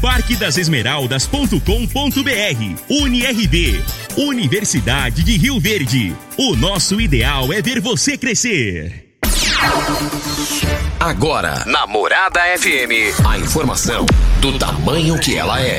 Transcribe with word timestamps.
parquedasesmeraldas.com.br 0.00 2.82
UniRV 2.88 3.84
Universidade 4.16 5.22
de 5.22 5.36
Rio 5.36 5.60
Verde. 5.60 6.16
O 6.36 6.56
nosso 6.56 7.00
ideal 7.00 7.52
é 7.52 7.62
ver 7.62 7.80
você 7.80 8.18
crescer. 8.18 9.14
Agora, 10.98 11.62
Namorada 11.66 12.40
FM, 12.58 13.24
a 13.24 13.38
informação 13.38 14.04
do 14.40 14.58
tamanho 14.58 15.16
que 15.20 15.36
ela 15.36 15.62
é. 15.62 15.78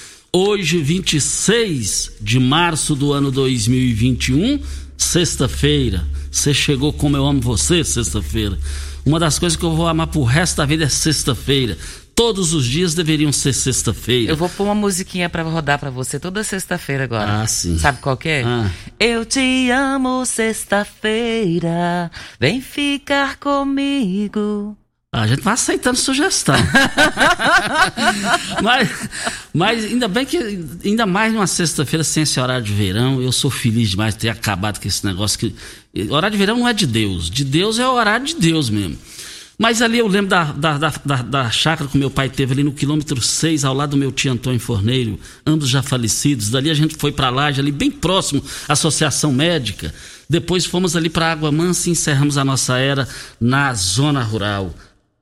Hoje, 0.33 0.81
26 0.81 2.13
de 2.21 2.39
março 2.39 2.95
do 2.95 3.11
ano 3.11 3.29
2021, 3.31 4.61
sexta-feira. 4.95 6.07
Você 6.31 6.53
chegou 6.53 6.93
como 6.93 7.17
eu 7.17 7.25
amo 7.25 7.41
você, 7.41 7.83
sexta-feira. 7.83 8.57
Uma 9.05 9.19
das 9.19 9.37
coisas 9.37 9.57
que 9.57 9.65
eu 9.65 9.75
vou 9.75 9.89
amar 9.89 10.07
pro 10.07 10.23
resto 10.23 10.55
da 10.55 10.65
vida 10.65 10.85
é 10.85 10.89
sexta-feira. 10.89 11.77
Todos 12.15 12.53
os 12.53 12.65
dias 12.65 12.93
deveriam 12.93 13.33
ser 13.33 13.51
sexta-feira. 13.51 14.31
Eu 14.31 14.37
vou 14.37 14.47
pôr 14.47 14.63
uma 14.63 14.75
musiquinha 14.75 15.29
pra 15.29 15.43
rodar 15.43 15.77
pra 15.77 15.89
você 15.89 16.17
toda 16.17 16.45
sexta-feira 16.45 17.03
agora. 17.03 17.41
Ah, 17.41 17.47
sim. 17.47 17.77
Sabe 17.77 17.99
qual 17.99 18.15
que 18.15 18.29
é? 18.29 18.43
Ah. 18.45 18.71
Eu 18.97 19.25
te 19.25 19.69
amo 19.69 20.25
sexta-feira, 20.25 22.09
vem 22.39 22.61
ficar 22.61 23.35
comigo. 23.35 24.77
A 25.13 25.27
gente 25.27 25.41
vai 25.41 25.55
aceitando 25.55 25.97
sugestão. 25.97 26.55
mas, 28.63 29.09
mas 29.53 29.83
ainda 29.83 30.07
bem 30.07 30.25
que, 30.25 30.37
ainda 30.85 31.05
mais 31.05 31.33
numa 31.33 31.47
sexta-feira 31.47 32.01
sem 32.01 32.23
esse 32.23 32.39
horário 32.39 32.63
de 32.63 32.71
verão, 32.71 33.21
eu 33.21 33.29
sou 33.33 33.51
feliz 33.51 33.89
demais 33.89 34.13
de 34.13 34.21
ter 34.21 34.29
acabado 34.29 34.79
com 34.79 34.87
esse 34.87 35.05
negócio 35.05 35.37
que. 35.37 35.53
Horário 36.09 36.31
de 36.31 36.37
verão 36.37 36.59
não 36.59 36.67
é 36.67 36.71
de 36.71 36.87
Deus. 36.87 37.29
De 37.29 37.43
Deus 37.43 37.77
é 37.77 37.85
o 37.85 37.91
horário 37.91 38.25
de 38.25 38.35
Deus 38.35 38.69
mesmo. 38.69 38.97
Mas 39.59 39.81
ali 39.81 39.99
eu 39.99 40.07
lembro 40.07 40.29
da, 40.29 40.45
da, 40.45 40.77
da, 40.77 40.93
da, 41.03 41.21
da 41.21 41.51
chácara 41.51 41.89
que 41.89 41.97
meu 41.97 42.09
pai 42.09 42.29
teve 42.29 42.53
ali 42.53 42.63
no 42.63 42.71
quilômetro 42.71 43.21
6, 43.21 43.65
ao 43.65 43.73
lado 43.73 43.91
do 43.91 43.97
meu 43.97 44.13
tio 44.13 44.31
Antônio 44.31 44.61
Forneiro, 44.61 45.19
ambos 45.45 45.67
já 45.67 45.83
falecidos. 45.83 46.49
Dali 46.49 46.69
a 46.69 46.73
gente 46.73 46.95
foi 46.95 47.11
para 47.11 47.29
lá, 47.29 47.47
ali 47.47 47.71
bem 47.71 47.91
próximo 47.91 48.41
à 48.65 48.73
Associação 48.73 49.33
Médica. 49.33 49.93
Depois 50.29 50.65
fomos 50.65 50.95
ali 50.95 51.09
para 51.09 51.33
Água 51.33 51.51
Mansa 51.51 51.89
e 51.89 51.91
encerramos 51.91 52.37
a 52.37 52.45
nossa 52.45 52.77
era 52.77 53.05
na 53.41 53.73
zona 53.73 54.23
rural. 54.23 54.73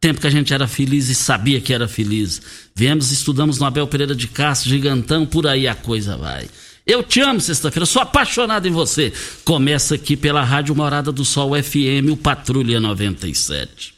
Tempo 0.01 0.21
que 0.21 0.27
a 0.27 0.29
gente 0.29 0.53
era 0.53 0.65
feliz 0.65 1.09
e 1.09 1.15
sabia 1.15 1.59
que 1.59 1.73
era 1.73 1.85
feliz. 1.85 2.41
Viemos, 2.73 3.11
estudamos 3.11 3.59
no 3.59 3.65
Abel 3.65 3.85
Pereira 3.85 4.15
de 4.15 4.27
Castro, 4.27 4.69
gigantão, 4.69 5.25
por 5.25 5.45
aí 5.45 5.67
a 5.67 5.75
coisa 5.75 6.15
vai. 6.15 6.47
Eu 6.87 7.03
te 7.03 7.19
amo, 7.19 7.41
sexta-feira, 7.41 7.85
sou 7.85 8.01
apaixonado 8.01 8.65
em 8.65 8.71
você. 8.71 9.11
Começa 9.43 9.95
aqui 9.95 10.15
pela 10.15 10.41
Rádio 10.41 10.73
Morada 10.73 11.11
do 11.11 11.25
Sol 11.25 11.51
FM, 11.61 12.11
o 12.11 12.17
Patrulha 12.17 12.79
97. 12.79 13.93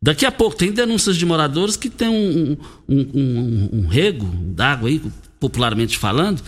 Daqui 0.00 0.24
a 0.24 0.32
pouco 0.32 0.56
tem 0.56 0.72
denúncias 0.72 1.16
de 1.16 1.26
moradores 1.26 1.76
que 1.76 1.90
tem 1.90 2.08
um, 2.08 2.56
um, 2.88 3.00
um, 3.14 3.68
um 3.80 3.86
rego 3.86 4.26
d'água 4.26 4.88
aí, 4.88 5.02
popularmente 5.38 5.98
falando. 5.98 6.42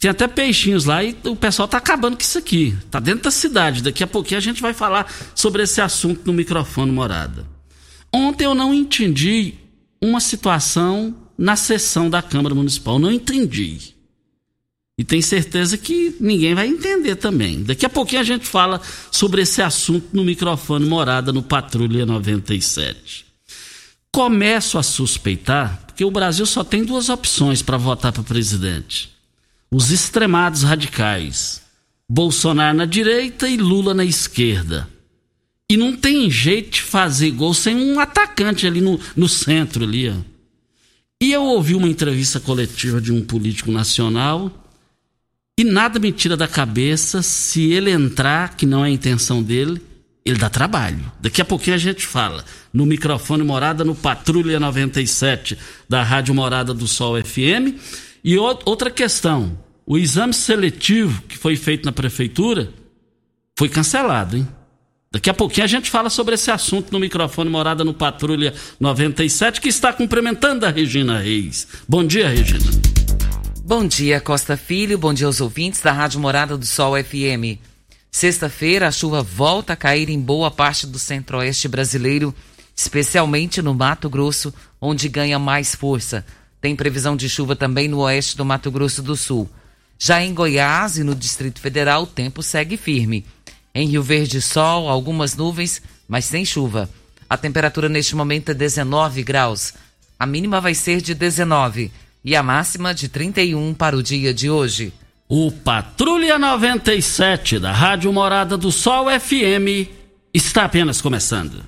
Tem 0.00 0.10
até 0.10 0.26
peixinhos 0.26 0.84
lá 0.84 1.02
e 1.04 1.16
o 1.24 1.36
pessoal 1.36 1.68
tá 1.68 1.78
acabando 1.78 2.16
com 2.16 2.22
isso 2.22 2.38
aqui. 2.38 2.76
Tá 2.90 2.98
dentro 2.98 3.22
da 3.22 3.30
cidade. 3.30 3.84
Daqui 3.84 4.02
a 4.02 4.06
pouquinho 4.06 4.38
a 4.38 4.42
gente 4.42 4.60
vai 4.60 4.74
falar 4.74 5.10
sobre 5.32 5.62
esse 5.62 5.80
assunto 5.80 6.22
no 6.26 6.32
microfone 6.32 6.90
morada. 6.90 7.55
Ontem 8.16 8.44
eu 8.44 8.54
não 8.54 8.72
entendi 8.72 9.52
uma 10.00 10.20
situação 10.20 11.14
na 11.36 11.54
sessão 11.54 12.08
da 12.08 12.22
Câmara 12.22 12.54
Municipal. 12.54 12.98
Não 12.98 13.12
entendi. 13.12 13.94
E 14.98 15.04
tenho 15.04 15.22
certeza 15.22 15.76
que 15.76 16.16
ninguém 16.18 16.54
vai 16.54 16.66
entender 16.66 17.16
também. 17.16 17.62
Daqui 17.62 17.84
a 17.84 17.90
pouquinho 17.90 18.22
a 18.22 18.24
gente 18.24 18.46
fala 18.46 18.80
sobre 19.10 19.42
esse 19.42 19.60
assunto 19.60 20.08
no 20.14 20.24
microfone 20.24 20.86
morada 20.86 21.30
no 21.30 21.42
Patrulha 21.42 22.06
97. 22.06 23.26
Começo 24.10 24.78
a 24.78 24.82
suspeitar, 24.82 25.82
porque 25.86 26.02
o 26.02 26.10
Brasil 26.10 26.46
só 26.46 26.64
tem 26.64 26.86
duas 26.86 27.10
opções 27.10 27.60
para 27.60 27.76
votar 27.76 28.12
para 28.12 28.22
presidente: 28.22 29.10
os 29.70 29.90
extremados 29.90 30.62
radicais, 30.62 31.60
Bolsonaro 32.08 32.78
na 32.78 32.86
direita 32.86 33.46
e 33.46 33.58
Lula 33.58 33.92
na 33.92 34.06
esquerda. 34.06 34.88
E 35.70 35.76
não 35.76 35.96
tem 35.96 36.30
jeito 36.30 36.70
de 36.70 36.82
fazer 36.82 37.30
gol 37.32 37.52
sem 37.52 37.76
um 37.76 37.98
atacante 37.98 38.66
ali 38.66 38.80
no, 38.80 39.00
no 39.16 39.28
centro 39.28 39.84
ali, 39.84 40.08
ó. 40.08 40.14
E 41.20 41.32
eu 41.32 41.42
ouvi 41.42 41.74
uma 41.74 41.88
entrevista 41.88 42.38
coletiva 42.38 43.00
de 43.00 43.10
um 43.10 43.24
político 43.24 43.72
nacional 43.72 44.52
e 45.58 45.64
nada 45.64 45.98
me 45.98 46.12
tira 46.12 46.36
da 46.36 46.46
cabeça 46.46 47.22
se 47.22 47.72
ele 47.72 47.90
entrar, 47.90 48.54
que 48.54 48.66
não 48.66 48.84
é 48.84 48.88
a 48.88 48.92
intenção 48.92 49.42
dele, 49.42 49.80
ele 50.26 50.38
dá 50.38 50.50
trabalho. 50.50 51.10
Daqui 51.18 51.40
a 51.40 51.44
pouquinho 51.44 51.76
a 51.76 51.78
gente 51.78 52.06
fala. 52.06 52.44
No 52.70 52.84
microfone 52.84 53.42
Morada, 53.42 53.82
no 53.82 53.94
Patrulha 53.94 54.60
97 54.60 55.56
da 55.88 56.02
Rádio 56.02 56.34
Morada 56.34 56.74
do 56.74 56.86
Sol 56.86 57.16
FM. 57.22 57.80
E 58.22 58.36
outra 58.36 58.90
questão: 58.90 59.58
o 59.86 59.96
exame 59.96 60.34
seletivo 60.34 61.22
que 61.22 61.38
foi 61.38 61.56
feito 61.56 61.86
na 61.86 61.92
prefeitura 61.92 62.70
foi 63.56 63.70
cancelado, 63.70 64.36
hein? 64.36 64.46
Daqui 65.16 65.30
a 65.30 65.34
pouquinho 65.34 65.64
a 65.64 65.66
gente 65.66 65.90
fala 65.90 66.10
sobre 66.10 66.34
esse 66.34 66.50
assunto 66.50 66.92
no 66.92 67.00
microfone 67.00 67.48
Morada 67.48 67.82
no 67.82 67.94
Patrulha 67.94 68.52
97, 68.78 69.62
que 69.62 69.68
está 69.70 69.90
cumprimentando 69.90 70.66
a 70.66 70.70
Regina 70.70 71.18
Reis. 71.18 71.66
Bom 71.88 72.04
dia, 72.04 72.28
Regina. 72.28 72.70
Bom 73.64 73.86
dia, 73.86 74.20
Costa 74.20 74.58
Filho. 74.58 74.98
Bom 74.98 75.14
dia 75.14 75.26
aos 75.26 75.40
ouvintes 75.40 75.80
da 75.80 75.90
Rádio 75.90 76.20
Morada 76.20 76.58
do 76.58 76.66
Sol 76.66 77.02
FM. 77.02 77.58
Sexta-feira, 78.10 78.88
a 78.88 78.92
chuva 78.92 79.22
volta 79.22 79.72
a 79.72 79.76
cair 79.76 80.10
em 80.10 80.20
boa 80.20 80.50
parte 80.50 80.86
do 80.86 80.98
centro-oeste 80.98 81.66
brasileiro, 81.66 82.34
especialmente 82.76 83.62
no 83.62 83.72
Mato 83.72 84.10
Grosso, 84.10 84.52
onde 84.78 85.08
ganha 85.08 85.38
mais 85.38 85.74
força. 85.74 86.26
Tem 86.60 86.76
previsão 86.76 87.16
de 87.16 87.26
chuva 87.26 87.56
também 87.56 87.88
no 87.88 88.00
oeste 88.00 88.36
do 88.36 88.44
Mato 88.44 88.70
Grosso 88.70 89.00
do 89.00 89.16
Sul. 89.16 89.48
Já 89.98 90.22
em 90.22 90.34
Goiás 90.34 90.98
e 90.98 91.02
no 91.02 91.14
Distrito 91.14 91.58
Federal, 91.58 92.02
o 92.02 92.06
tempo 92.06 92.42
segue 92.42 92.76
firme. 92.76 93.24
Em 93.76 93.86
Rio 93.86 94.02
Verde, 94.02 94.40
sol, 94.40 94.88
algumas 94.88 95.36
nuvens, 95.36 95.82
mas 96.08 96.24
sem 96.24 96.46
chuva. 96.46 96.88
A 97.28 97.36
temperatura 97.36 97.90
neste 97.90 98.16
momento 98.16 98.48
é 98.48 98.54
19 98.54 99.22
graus. 99.22 99.74
A 100.18 100.24
mínima 100.24 100.62
vai 100.62 100.74
ser 100.74 101.02
de 101.02 101.12
19 101.12 101.92
e 102.24 102.34
a 102.34 102.42
máxima 102.42 102.94
de 102.94 103.06
31 103.06 103.74
para 103.74 103.94
o 103.94 104.02
dia 104.02 104.32
de 104.32 104.48
hoje. 104.48 104.94
O 105.28 105.52
Patrulha 105.52 106.38
97 106.38 107.58
da 107.58 107.70
Rádio 107.70 108.10
Morada 108.14 108.56
do 108.56 108.72
Sol 108.72 109.08
FM 109.10 109.90
está 110.32 110.64
apenas 110.64 111.02
começando. 111.02 111.62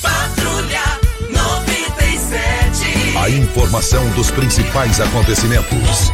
Patrulha 0.00 0.80
A 3.20 3.28
informação 3.28 4.10
dos 4.12 4.30
principais 4.30 4.98
acontecimentos. 4.98 6.10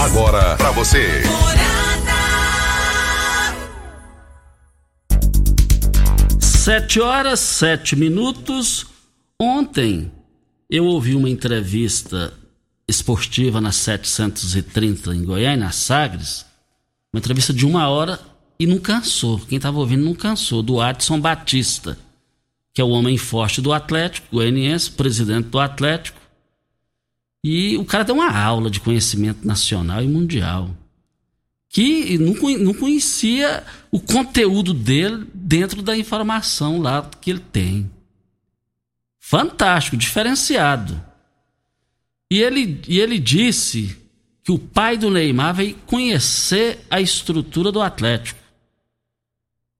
Agora 0.00 0.56
para 0.56 0.70
você. 0.70 1.22
Sete 6.40 7.00
horas, 7.00 7.40
sete 7.40 7.96
minutos. 7.96 8.86
Ontem 9.40 10.12
eu 10.70 10.84
ouvi 10.84 11.16
uma 11.16 11.28
entrevista 11.28 12.32
esportiva 12.86 13.60
na 13.60 13.72
730 13.72 15.14
em 15.14 15.24
Goiânia, 15.24 15.56
na 15.66 15.72
Sagres. 15.72 16.46
Uma 17.12 17.18
entrevista 17.18 17.52
de 17.52 17.66
uma 17.66 17.88
hora 17.88 18.20
e 18.58 18.66
não 18.66 18.78
cansou. 18.78 19.40
Quem 19.40 19.56
estava 19.56 19.78
ouvindo 19.78 20.04
não 20.04 20.14
cansou. 20.14 20.62
Do 20.62 20.80
Adson 20.80 21.20
Batista, 21.20 21.98
que 22.72 22.80
é 22.80 22.84
o 22.84 22.90
homem 22.90 23.18
forte 23.18 23.60
do 23.60 23.72
Atlético 23.72 24.28
Goianiense, 24.36 24.92
presidente 24.92 25.48
do 25.48 25.58
Atlético. 25.58 26.27
E 27.44 27.76
o 27.76 27.84
cara 27.84 28.04
deu 28.04 28.16
uma 28.16 28.36
aula 28.36 28.70
de 28.70 28.80
conhecimento 28.80 29.46
nacional 29.46 30.02
e 30.02 30.08
mundial. 30.08 30.70
Que 31.68 32.18
não, 32.18 32.34
não 32.58 32.74
conhecia 32.74 33.64
o 33.90 34.00
conteúdo 34.00 34.72
dele 34.72 35.26
dentro 35.34 35.82
da 35.82 35.96
informação 35.96 36.80
lá 36.80 37.08
que 37.20 37.30
ele 37.30 37.40
tem. 37.40 37.90
Fantástico, 39.20 39.96
diferenciado. 39.96 41.00
E 42.30 42.40
ele, 42.40 42.80
e 42.88 42.98
ele 42.98 43.18
disse 43.18 43.96
que 44.42 44.52
o 44.52 44.58
pai 44.58 44.96
do 44.96 45.10
Neymar 45.10 45.54
veio 45.54 45.74
conhecer 45.86 46.80
a 46.90 47.00
estrutura 47.00 47.70
do 47.70 47.82
Atlético. 47.82 48.40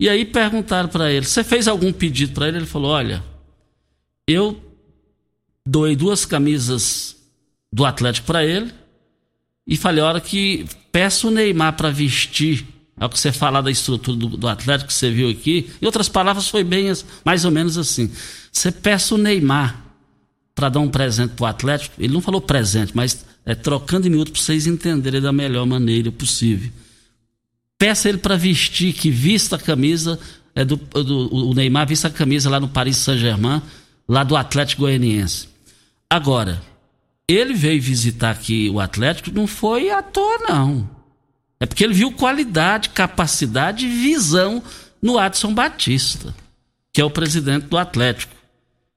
E 0.00 0.08
aí 0.08 0.24
perguntaram 0.24 0.88
para 0.88 1.10
ele: 1.10 1.26
Você 1.26 1.42
fez 1.42 1.66
algum 1.66 1.92
pedido 1.92 2.34
para 2.34 2.48
ele? 2.48 2.58
Ele 2.58 2.66
falou: 2.66 2.90
Olha, 2.90 3.24
eu 4.26 4.62
doei 5.66 5.96
duas 5.96 6.24
camisas 6.24 7.17
do 7.72 7.84
Atlético 7.84 8.26
para 8.26 8.44
ele 8.44 8.72
e 9.66 9.76
falei: 9.76 10.02
A 10.02 10.06
hora 10.06 10.20
que 10.20 10.66
peço 10.90 11.28
o 11.28 11.30
Neymar 11.30 11.76
para 11.76 11.90
vestir, 11.90 12.66
ao 12.96 13.08
que 13.08 13.18
você 13.18 13.30
falar 13.30 13.60
da 13.60 13.70
estrutura 13.70 14.16
do, 14.16 14.28
do, 14.36 14.48
Atlético 14.48 14.88
que 14.88 14.94
você 14.94 15.10
viu 15.10 15.30
aqui, 15.30 15.70
em 15.80 15.86
outras 15.86 16.08
palavras, 16.08 16.48
foi 16.48 16.64
bem 16.64 16.92
mais 17.24 17.44
ou 17.44 17.50
menos 17.50 17.76
assim: 17.76 18.10
Você 18.50 18.72
peça 18.72 19.14
o 19.14 19.18
Neymar 19.18 19.84
para 20.54 20.68
dar 20.68 20.80
um 20.80 20.88
presente 20.88 21.34
para 21.34 21.44
o 21.44 21.46
Atlético, 21.46 21.94
ele 21.98 22.12
não 22.12 22.20
falou 22.20 22.40
presente, 22.40 22.92
mas 22.94 23.24
é 23.46 23.54
trocando 23.54 24.06
em 24.06 24.10
minuto 24.10 24.32
para 24.32 24.40
vocês 24.40 24.66
entenderem 24.66 25.20
da 25.20 25.32
melhor 25.32 25.64
maneira 25.64 26.10
possível. 26.10 26.70
Peça 27.78 28.08
ele 28.08 28.18
para 28.18 28.36
vestir, 28.36 28.92
que 28.92 29.08
vista 29.08 29.54
a 29.54 29.58
camisa 29.58 30.18
é 30.58 30.64
do, 30.64 30.76
do, 30.76 31.50
o 31.50 31.54
Neymar 31.54 31.86
vista 31.86 32.08
a 32.08 32.10
camisa 32.10 32.50
lá 32.50 32.58
no 32.58 32.66
Paris 32.66 32.96
Saint-Germain, 32.96 33.62
lá 34.08 34.24
do 34.24 34.36
Atlético 34.36 34.82
Goianiense. 34.82 35.48
Agora, 36.10 36.60
ele 37.28 37.52
veio 37.52 37.82
visitar 37.82 38.30
aqui 38.30 38.70
o 38.70 38.80
Atlético, 38.80 39.30
não 39.30 39.46
foi 39.46 39.90
à 39.90 40.02
toa, 40.02 40.38
não. 40.48 40.88
É 41.60 41.66
porque 41.66 41.84
ele 41.84 41.92
viu 41.92 42.10
qualidade, 42.12 42.88
capacidade 42.90 43.84
e 43.84 43.88
visão 43.88 44.62
no 45.02 45.18
Adson 45.18 45.52
Batista, 45.52 46.34
que 46.92 47.00
é 47.00 47.04
o 47.04 47.10
presidente 47.10 47.66
do 47.66 47.76
Atlético. 47.76 48.34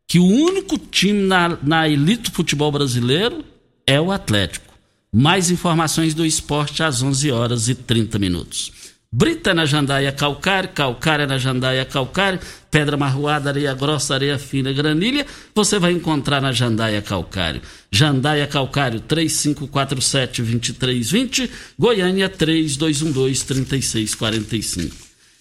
Que 0.07 0.19
o 0.19 0.25
único 0.25 0.77
time 0.77 1.23
na, 1.23 1.57
na 1.61 1.89
elite 1.89 2.29
do 2.29 2.35
futebol 2.35 2.71
brasileiro 2.71 3.43
é 3.85 3.99
o 3.99 4.11
Atlético. 4.11 4.73
Mais 5.11 5.51
informações 5.51 6.13
do 6.13 6.25
esporte 6.25 6.83
às 6.83 7.01
11 7.01 7.31
horas 7.31 7.67
e 7.67 7.75
30 7.75 8.17
minutos. 8.19 8.90
Brita 9.13 9.53
na 9.53 9.65
jandaia 9.65 10.13
calcário, 10.13 10.69
calcária 10.69 11.27
na 11.27 11.37
jandaia 11.37 11.83
calcário, 11.83 12.39
pedra 12.69 12.95
marroada, 12.95 13.49
areia 13.49 13.73
grossa, 13.73 14.13
areia 14.13 14.39
fina, 14.39 14.71
granilha, 14.71 15.27
você 15.53 15.77
vai 15.77 15.91
encontrar 15.91 16.41
na 16.41 16.53
jandaia 16.53 17.01
calcário. 17.01 17.61
Jandaia 17.91 18.47
calcário 18.47 19.01
3547-2320, 19.01 21.49
Goiânia 21.77 22.29
3212-3645. 22.29 24.93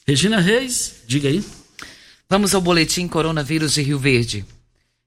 Regina 0.05 0.41
Reis, 0.41 1.05
diga 1.07 1.29
aí. 1.29 1.45
Vamos 2.29 2.57
ao 2.57 2.61
boletim 2.61 3.07
coronavírus 3.07 3.75
de 3.75 3.83
Rio 3.83 4.01
Verde. 4.01 4.45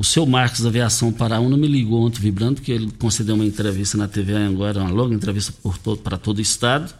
O 0.00 0.04
seu 0.04 0.24
Marcos 0.24 0.60
da 0.60 0.68
Aviação 0.68 1.12
Paraúna 1.12 1.56
me 1.56 1.66
ligou 1.66 2.06
ontem 2.06 2.20
vibrando 2.20 2.62
que 2.62 2.70
ele 2.70 2.88
concedeu 3.00 3.34
uma 3.34 3.44
entrevista 3.44 3.98
na 3.98 4.06
TV 4.06 4.32
Anguera, 4.32 4.80
uma 4.80 4.90
longa 4.90 5.12
entrevista 5.12 5.52
todo, 5.82 5.98
para 5.98 6.16
todo 6.16 6.38
o 6.38 6.40
estado. 6.40 6.94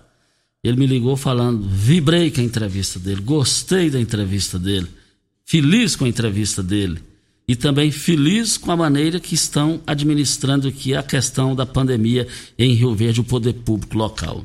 Ele 0.64 0.76
me 0.76 0.84
ligou 0.84 1.16
falando, 1.16 1.64
vibrei 1.68 2.28
com 2.28 2.40
a 2.40 2.44
entrevista 2.44 2.98
dele, 2.98 3.20
gostei 3.20 3.88
da 3.88 4.00
entrevista 4.00 4.58
dele, 4.58 4.88
feliz 5.44 5.94
com 5.94 6.06
a 6.06 6.08
entrevista 6.08 6.60
dele 6.60 7.00
e 7.46 7.54
também 7.54 7.92
feliz 7.92 8.56
com 8.56 8.72
a 8.72 8.76
maneira 8.76 9.20
que 9.20 9.36
estão 9.36 9.80
administrando 9.86 10.66
aqui 10.66 10.92
a 10.92 11.02
questão 11.02 11.54
da 11.54 11.64
pandemia 11.64 12.26
em 12.58 12.74
Rio 12.74 12.96
Verde, 12.96 13.20
o 13.20 13.24
poder 13.24 13.52
público 13.52 13.96
local. 13.96 14.44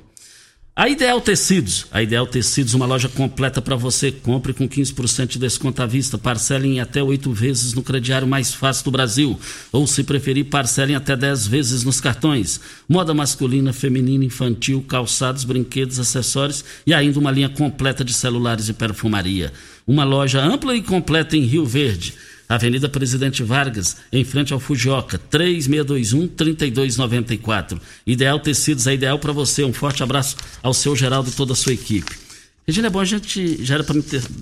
A 0.75 0.89
Ideal 0.89 1.21
Tecidos. 1.21 1.85
A 1.91 2.01
Ideal 2.01 2.25
Tecidos, 2.25 2.73
uma 2.73 2.87
loja 2.87 3.07
completa 3.07 3.61
para 3.61 3.75
você. 3.75 4.11
Compre 4.11 4.53
com 4.53 4.67
15% 4.67 5.27
de 5.27 5.37
desconto 5.37 5.83
à 5.83 5.85
vista. 5.85 6.17
Parcelem 6.17 6.79
até 6.79 7.01
oito 7.03 7.31
vezes 7.31 7.75
no 7.75 7.83
crediário 7.83 8.27
mais 8.27 8.55
fácil 8.55 8.85
do 8.85 8.91
Brasil. 8.91 9.39
Ou, 9.71 9.85
se 9.85 10.03
preferir, 10.03 10.45
parcelem 10.45 10.95
até 10.95 11.15
10 11.15 11.45
vezes 11.45 11.83
nos 11.83 12.01
cartões. 12.01 12.59
Moda 12.89 13.13
masculina, 13.13 13.71
feminina, 13.71 14.25
infantil, 14.25 14.83
calçados, 14.87 15.43
brinquedos, 15.43 15.99
acessórios 15.99 16.65
e 16.87 16.93
ainda 16.93 17.19
uma 17.19 17.29
linha 17.29 17.49
completa 17.49 18.03
de 18.03 18.11
celulares 18.11 18.67
e 18.67 18.73
perfumaria. 18.73 19.53
Uma 19.85 20.03
loja 20.03 20.41
ampla 20.41 20.75
e 20.75 20.81
completa 20.81 21.37
em 21.37 21.41
Rio 21.41 21.67
Verde. 21.67 22.15
Avenida 22.47 22.87
Presidente 22.89 23.43
Vargas, 23.43 23.97
em 24.11 24.23
frente 24.23 24.53
ao 24.53 24.59
Fujioka, 24.59 25.19
3621-3294. 25.31 27.79
Ideal 28.05 28.39
Tecidos 28.39 28.85
é 28.87 28.93
ideal 28.93 29.17
para 29.19 29.31
você. 29.31 29.63
Um 29.63 29.73
forte 29.73 30.03
abraço 30.03 30.35
ao 30.61 30.73
seu 30.73 30.95
Geraldo 30.95 31.29
e 31.29 31.33
toda 31.33 31.53
a 31.53 31.55
sua 31.55 31.73
equipe. 31.73 32.23
Regina, 32.65 32.87
é 32.87 32.89
bom 32.89 33.01
a 33.01 33.05
gente, 33.05 33.63
já 33.63 33.75
era 33.75 33.83
para 33.83 33.95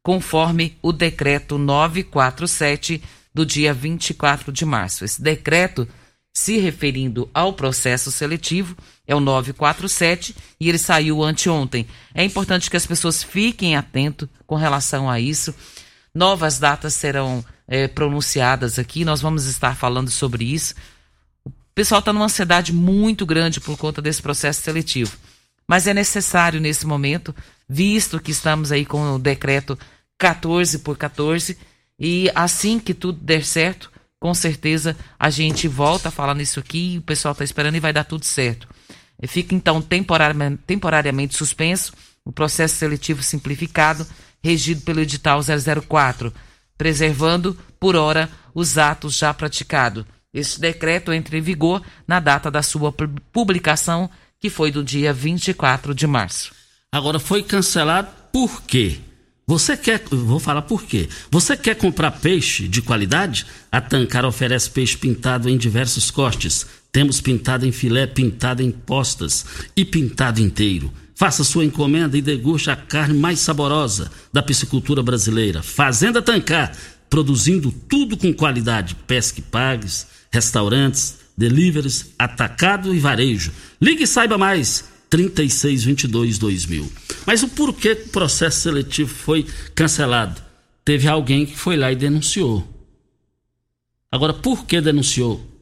conforme 0.04 0.78
o 0.82 0.94
decreto 0.94 1.58
947 1.58 3.02
do 3.34 3.46
dia 3.46 3.74
24 3.74 4.52
de 4.52 4.64
março. 4.64 5.04
Esse 5.04 5.20
decreto, 5.22 5.88
se 6.32 6.58
referindo 6.58 7.30
ao 7.34 7.54
processo 7.54 8.12
seletivo, 8.12 8.78
é 9.08 9.16
o 9.16 9.20
947 9.20 10.36
e 10.60 10.70
ele 10.70 10.78
saiu 10.78 11.24
anteontem. 11.24 11.88
É 12.14 12.24
importante 12.24 12.70
que 12.70 12.78
as 12.78 12.86
pessoas 12.86 13.24
fiquem 13.24 13.76
atentos 13.76 14.30
com 14.46 14.56
relação 14.56 15.10
a 15.10 15.20
isso. 15.20 15.56
Novas 16.16 16.60
datas 16.60 16.94
serão 16.94 17.44
é, 17.68 17.88
pronunciadas 17.88 18.78
aqui, 18.78 19.04
nós 19.04 19.22
vamos 19.22 19.46
estar 19.46 19.76
falando 19.76 20.12
sobre 20.12 20.46
isso. 20.46 20.76
O 21.46 21.52
pessoal 21.74 22.00
está 22.00 22.14
numa 22.14 22.26
ansiedade 22.26 22.72
muito 22.72 23.26
grande 23.26 23.60
por 23.60 23.78
conta 23.78 24.02
desse 24.02 24.22
processo 24.22 24.62
seletivo. 24.62 25.18
Mas 25.68 25.88
é 25.88 25.94
necessário 25.94 26.60
nesse 26.60 26.86
momento, 26.86 27.36
visto 27.68 28.20
que 28.20 28.32
estamos 28.32 28.72
aí 28.72 28.86
com 28.86 29.16
o 29.16 29.20
decreto 29.20 29.78
14 30.20 30.80
por 30.80 30.98
14, 30.98 31.58
e 32.00 32.30
assim 32.36 32.80
que 32.80 32.94
tudo 32.94 33.20
der 33.20 33.44
certo, 33.44 33.92
com 34.20 34.34
certeza 34.34 34.96
a 35.18 35.30
gente 35.30 35.68
volta 35.68 36.10
a 36.10 36.12
falar 36.12 36.36
nisso 36.36 36.60
aqui, 36.60 36.98
o 37.00 37.02
pessoal 37.02 37.32
está 37.32 37.44
esperando 37.44 37.76
e 37.76 37.80
vai 37.80 37.92
dar 37.92 38.04
tudo 38.04 38.26
certo. 38.26 38.68
Fica 39.28 39.56
então 39.56 39.82
temporariamente 39.82 41.36
suspenso 41.36 41.94
o 42.26 42.32
processo 42.32 42.76
seletivo 42.76 43.24
simplificado, 43.24 44.06
regido 44.44 44.82
pelo 44.82 45.00
edital 45.00 45.40
004, 45.42 46.34
preservando, 46.78 47.58
por 47.80 47.96
hora, 47.96 48.30
os 48.54 48.78
atos 48.78 49.18
já 49.18 49.34
praticados. 49.34 50.06
Este 50.34 50.60
decreto 50.60 51.14
entra 51.14 51.38
em 51.38 51.42
vigor 51.42 51.82
na 52.08 52.20
data 52.20 52.52
da 52.52 52.62
sua 52.62 52.94
publicação, 53.32 54.10
que 54.40 54.50
foi 54.50 54.72
do 54.72 54.84
dia 54.84 55.14
24 55.14 55.94
de 55.94 56.08
março. 56.08 56.54
Agora 56.92 57.20
foi 57.20 57.44
cancelado 57.44 58.10
por 58.32 58.64
quê? 58.64 59.00
Você 59.46 59.76
quer, 59.76 60.02
vou 60.10 60.40
falar 60.40 60.64
por 60.64 60.84
quê. 60.84 61.10
Você 61.30 61.56
quer 61.58 61.76
comprar 61.76 62.12
peixe 62.12 62.68
de 62.68 62.82
qualidade? 62.82 63.46
A 63.72 63.82
Tancar 63.82 64.26
oferece 64.26 64.70
peixe 64.70 64.98
pintado 64.98 65.50
em 65.50 65.58
diversos 65.58 66.10
cortes. 66.10 66.66
Temos 66.94 67.20
pintado 67.20 67.66
em 67.66 67.72
filé, 67.72 68.06
pintado 68.06 68.62
em 68.62 68.70
postas 68.70 69.44
e 69.76 69.84
pintado 69.84 70.40
inteiro. 70.40 70.94
Faça 71.16 71.44
sua 71.44 71.66
encomenda 71.66 72.16
e 72.16 72.22
deguste 72.22 72.70
a 72.70 72.76
carne 72.76 73.18
mais 73.18 73.40
saborosa 73.40 74.12
da 74.32 74.44
piscicultura 74.44 75.02
brasileira. 75.02 75.64
Fazenda 75.64 76.22
Tancar, 76.22 76.72
produzindo 77.10 77.72
tudo 77.72 78.16
com 78.16 78.32
qualidade. 78.32 78.94
Pesque 79.08 79.42
pagues, 79.42 80.06
restaurantes, 80.32 81.18
deliveries, 81.36 82.14
atacado 82.18 82.94
e 82.94 83.00
varejo. 83.00 83.52
Ligue 83.82 84.04
e 84.04 84.08
saiba 84.08 84.38
mais. 84.38 84.86
3622-2000. 85.10 86.88
Mas 87.26 87.42
o 87.42 87.48
porquê 87.48 87.94
o 87.94 88.10
processo 88.10 88.62
seletivo 88.62 89.12
foi 89.12 89.48
cancelado? 89.74 90.40
Teve 90.86 91.08
alguém 91.08 91.48
que 91.48 91.58
foi 91.58 91.76
lá 91.76 91.92
e 91.92 91.96
denunciou. 91.96 92.68
Agora, 94.12 94.34
por 94.34 94.66
que 94.66 94.80
denunciou? 94.80 95.53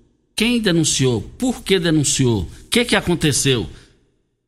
Quem 0.41 0.59
denunciou? 0.59 1.21
Por 1.21 1.61
que 1.61 1.77
denunciou? 1.77 2.39
O 2.39 2.47
que, 2.67 2.83
que 2.83 2.95
aconteceu? 2.95 3.69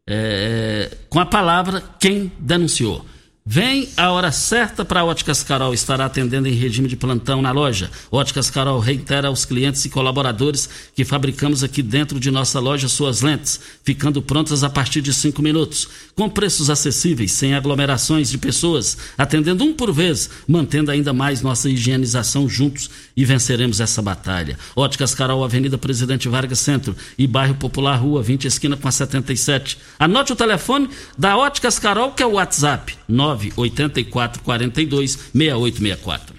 É, 0.10 0.90
com 1.08 1.20
a 1.20 1.26
palavra 1.28 1.84
quem 2.00 2.32
denunciou. 2.40 3.06
Vem 3.46 3.90
a 3.98 4.10
hora 4.10 4.32
certa 4.32 4.86
para 4.86 5.02
a 5.02 5.04
Óticas 5.04 5.44
Carol 5.44 5.74
estar 5.74 6.00
atendendo 6.00 6.48
em 6.48 6.54
regime 6.54 6.88
de 6.88 6.96
plantão 6.96 7.42
na 7.42 7.52
loja. 7.52 7.92
Óticas 8.10 8.50
Carol 8.50 8.80
reitera 8.80 9.28
aos 9.28 9.44
clientes 9.44 9.84
e 9.84 9.90
colaboradores 9.90 10.70
que 10.96 11.04
fabricamos 11.04 11.62
aqui 11.62 11.84
dentro 11.84 12.22
de 12.22 12.32
nossa 12.32 12.58
loja 12.62 12.88
suas 12.88 13.20
lentes, 13.20 13.60
ficando 13.84 14.22
prontas 14.22 14.64
a 14.64 14.70
partir 14.70 15.02
de 15.02 15.14
cinco 15.14 15.42
minutos, 15.42 15.90
com 16.16 16.30
preços 16.30 16.70
acessíveis, 16.70 17.34
sem 17.34 17.54
aglomerações 17.54 18.32
de 18.32 18.38
pessoas, 18.38 18.98
atendendo 19.18 19.66
um 19.66 19.74
por 19.74 19.92
vez, 19.92 20.30
mantendo 20.48 20.90
ainda 20.90 21.12
mais 21.12 21.42
nossa 21.42 21.70
higienização 21.70 22.48
juntos 22.48 22.90
e 23.16 23.26
venceremos 23.26 23.82
essa 23.82 24.02
batalha. 24.02 24.58
Óticas 24.74 25.14
Carol, 25.14 25.44
Avenida 25.44 25.78
Presidente 25.78 26.30
Vargas 26.30 26.60
Centro 26.60 26.96
e 27.18 27.28
Bairro 27.28 27.56
Popular 27.56 27.98
Rua 27.98 28.24
20, 28.24 28.48
esquina 28.48 28.78
com 28.78 28.88
a 28.88 28.92
77. 28.92 29.78
Anote 30.00 30.32
o 30.32 30.36
telefone 30.36 30.90
da 31.18 31.36
Óticas 31.36 31.78
Carol, 31.78 32.14
que 32.14 32.24
é 32.24 32.26
o 32.26 32.36
WhatsApp 32.36 32.96
9 33.06 33.33
984 33.34 34.42
42 34.44 35.12
6864. 35.34 36.36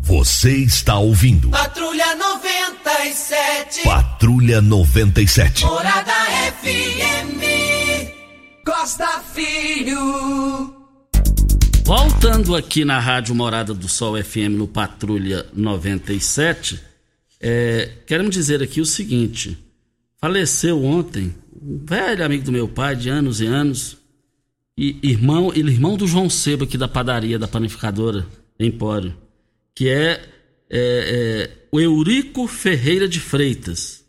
Você 0.00 0.56
está 0.56 0.98
ouvindo. 0.98 1.50
Patrulha 1.50 2.16
97. 2.16 3.84
Patrulha 3.84 4.60
97. 4.60 5.64
Morada 5.64 6.12
FM. 6.60 7.42
Costa 8.64 9.20
Filho. 9.32 10.82
Voltando 11.84 12.56
aqui 12.56 12.84
na 12.84 12.98
Rádio 12.98 13.34
Morada 13.34 13.74
do 13.74 13.88
Sol 13.88 14.20
FM 14.22 14.56
no 14.56 14.66
Patrulha 14.66 15.46
97, 15.52 16.80
é, 17.40 17.90
queremos 18.06 18.34
dizer 18.34 18.62
aqui 18.62 18.80
o 18.80 18.86
seguinte: 18.86 19.58
faleceu 20.20 20.84
ontem 20.84 21.34
um 21.60 21.84
velho 21.84 22.24
amigo 22.24 22.44
do 22.44 22.52
meu 22.52 22.66
pai 22.66 22.96
de 22.96 23.08
anos 23.08 23.40
e 23.40 23.46
anos, 23.46 23.96
e 24.76 24.98
irmão, 25.02 25.52
ele 25.54 25.70
irmão 25.70 25.96
do 25.96 26.06
João 26.06 26.30
Seba 26.30 26.64
aqui 26.64 26.78
da 26.78 26.88
padaria, 26.88 27.38
da 27.38 27.46
panificadora 27.46 28.26
Empório, 28.58 29.14
que 29.74 29.88
é, 29.88 30.22
é, 30.70 30.70
é, 30.70 31.50
o 31.70 31.80
Eurico 31.80 32.46
Ferreira 32.46 33.08
de 33.08 33.20
Freitas. 33.20 34.04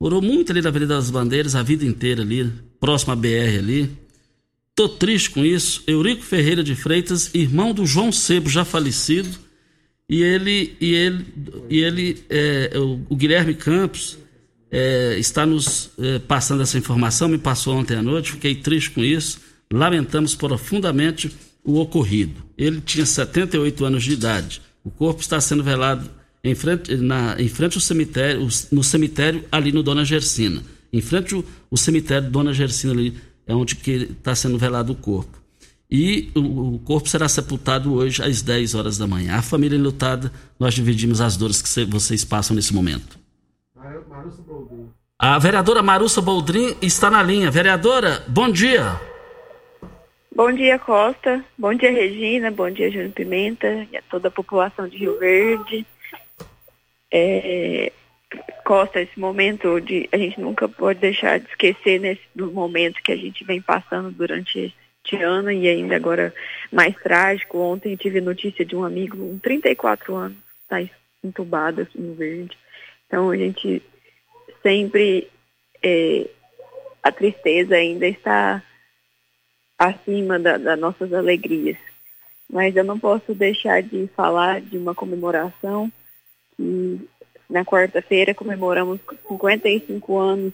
Morou 0.00 0.20
muito 0.20 0.50
ali 0.50 0.60
na 0.60 0.68
Avenida 0.68 0.96
das 0.96 1.10
Bandeiras 1.10 1.54
a 1.54 1.62
vida 1.62 1.84
inteira 1.84 2.22
ali, 2.22 2.50
próximo 2.80 3.12
à 3.12 3.16
BR 3.16 3.58
ali. 3.58 3.90
Tô 4.74 4.88
triste 4.88 5.30
com 5.30 5.44
isso. 5.44 5.84
Eurico 5.86 6.22
Ferreira 6.22 6.64
de 6.64 6.74
Freitas, 6.74 7.30
irmão 7.34 7.72
do 7.72 7.86
João 7.86 8.10
Sebo, 8.10 8.50
já 8.50 8.64
falecido. 8.64 9.38
E 10.08 10.20
ele, 10.22 10.76
e 10.80 10.94
ele, 10.94 11.26
e 11.70 11.78
ele 11.78 12.24
é, 12.28 12.72
o, 12.74 13.00
o, 13.08 13.16
Guilherme 13.16 13.54
Campos 13.54 14.18
é, 14.70 15.16
está 15.18 15.46
nos 15.46 15.90
é, 15.98 16.18
passando 16.18 16.62
essa 16.62 16.76
informação, 16.76 17.28
me 17.28 17.38
passou 17.38 17.76
ontem 17.76 17.96
à 17.96 18.02
noite, 18.02 18.32
fiquei 18.32 18.56
triste 18.56 18.90
com 18.90 19.02
isso 19.02 19.51
Lamentamos 19.72 20.34
profundamente 20.34 21.34
o 21.64 21.80
ocorrido. 21.80 22.42
Ele 22.56 22.80
tinha 22.80 23.06
78 23.06 23.84
anos 23.84 24.04
de 24.04 24.12
idade. 24.12 24.62
O 24.84 24.90
corpo 24.90 25.20
está 25.20 25.40
sendo 25.40 25.62
velado 25.62 26.08
em 26.44 26.54
frente, 26.54 26.96
na, 26.96 27.40
em 27.40 27.48
frente 27.48 27.76
ao 27.76 27.80
cemitério, 27.80 28.48
no 28.70 28.82
cemitério 28.82 29.44
ali 29.50 29.72
no 29.72 29.82
Dona 29.82 30.04
Gersina. 30.04 30.62
Em 30.92 31.00
frente 31.00 31.34
ao, 31.34 31.44
ao 31.70 31.78
cemitério 31.78 32.30
Dona 32.30 32.52
Gersina 32.52 32.92
ali 32.92 33.16
é 33.46 33.54
onde 33.54 33.78
está 33.86 34.34
sendo 34.34 34.58
velado 34.58 34.92
o 34.92 34.96
corpo. 34.96 35.40
E 35.90 36.30
o, 36.34 36.74
o, 36.74 36.78
corpo 36.78 37.08
será 37.08 37.28
sepultado 37.28 37.92
hoje 37.92 38.22
às 38.22 38.40
10 38.40 38.74
horas 38.74 38.96
da 38.96 39.06
manhã. 39.06 39.36
A 39.36 39.42
família 39.42 39.76
enlutada, 39.76 40.32
nós 40.58 40.74
dividimos 40.74 41.20
as 41.20 41.36
dores 41.36 41.60
que 41.60 41.84
vocês 41.84 42.24
passam 42.24 42.56
nesse 42.56 42.74
momento. 42.74 43.18
A 45.18 45.38
vereadora 45.38 45.82
Marussa 45.82 46.20
Boldrin 46.20 46.74
está 46.80 47.10
na 47.10 47.22
linha. 47.22 47.50
Vereadora, 47.50 48.24
bom 48.26 48.50
dia. 48.50 49.11
Bom 50.34 50.50
dia, 50.50 50.78
Costa. 50.78 51.44
Bom 51.58 51.74
dia, 51.74 51.90
Regina. 51.90 52.50
Bom 52.50 52.70
dia, 52.70 52.90
Júnior 52.90 53.12
Pimenta 53.12 53.86
e 53.92 53.98
a 53.98 54.02
toda 54.02 54.28
a 54.28 54.30
população 54.30 54.88
de 54.88 54.96
Rio 54.96 55.18
Verde. 55.18 55.84
É, 57.10 57.92
Costa, 58.64 59.02
esse 59.02 59.20
momento 59.20 59.78
de 59.78 60.08
a 60.10 60.16
gente 60.16 60.40
nunca 60.40 60.66
pode 60.66 61.00
deixar 61.00 61.38
de 61.38 61.46
esquecer 61.50 62.00
nesse 62.00 62.22
do 62.34 62.50
momento 62.50 63.02
que 63.02 63.12
a 63.12 63.16
gente 63.16 63.44
vem 63.44 63.60
passando 63.60 64.10
durante 64.10 64.74
este 65.04 65.22
ano 65.22 65.52
e 65.52 65.68
ainda 65.68 65.96
agora 65.96 66.34
mais 66.72 66.96
trágico. 66.96 67.58
Ontem 67.58 67.94
tive 67.94 68.22
notícia 68.22 68.64
de 68.64 68.74
um 68.74 68.84
amigo, 68.84 69.22
um 69.22 69.38
34 69.38 70.14
anos, 70.14 70.38
está 70.62 70.82
entubado 71.22 71.82
aqui 71.82 72.00
no 72.00 72.14
Verde. 72.14 72.56
Então 73.06 73.28
a 73.28 73.36
gente 73.36 73.82
sempre 74.62 75.28
é, 75.82 76.26
a 77.02 77.12
tristeza 77.12 77.74
ainda 77.74 78.06
está 78.06 78.62
acima 79.78 80.38
das 80.38 80.60
da 80.62 80.76
nossas 80.76 81.12
alegrias. 81.12 81.76
Mas 82.48 82.76
eu 82.76 82.84
não 82.84 82.98
posso 82.98 83.34
deixar 83.34 83.82
de 83.82 84.06
falar 84.14 84.60
de 84.60 84.76
uma 84.76 84.94
comemoração 84.94 85.90
que 86.56 87.08
na 87.48 87.64
quarta-feira 87.64 88.34
comemoramos 88.34 89.00
55 89.28 90.18
anos 90.18 90.52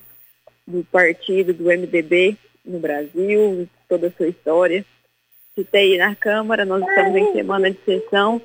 do 0.66 0.84
partido, 0.84 1.52
do 1.52 1.64
MDB 1.64 2.36
no 2.64 2.78
Brasil, 2.78 3.68
toda 3.88 4.08
a 4.08 4.12
sua 4.12 4.28
história. 4.28 4.84
Citei 5.54 5.98
na 5.98 6.14
Câmara, 6.14 6.64
nós 6.64 6.86
estamos 6.86 7.16
em 7.16 7.32
semana 7.32 7.70
de 7.70 7.78
sessão 7.84 8.40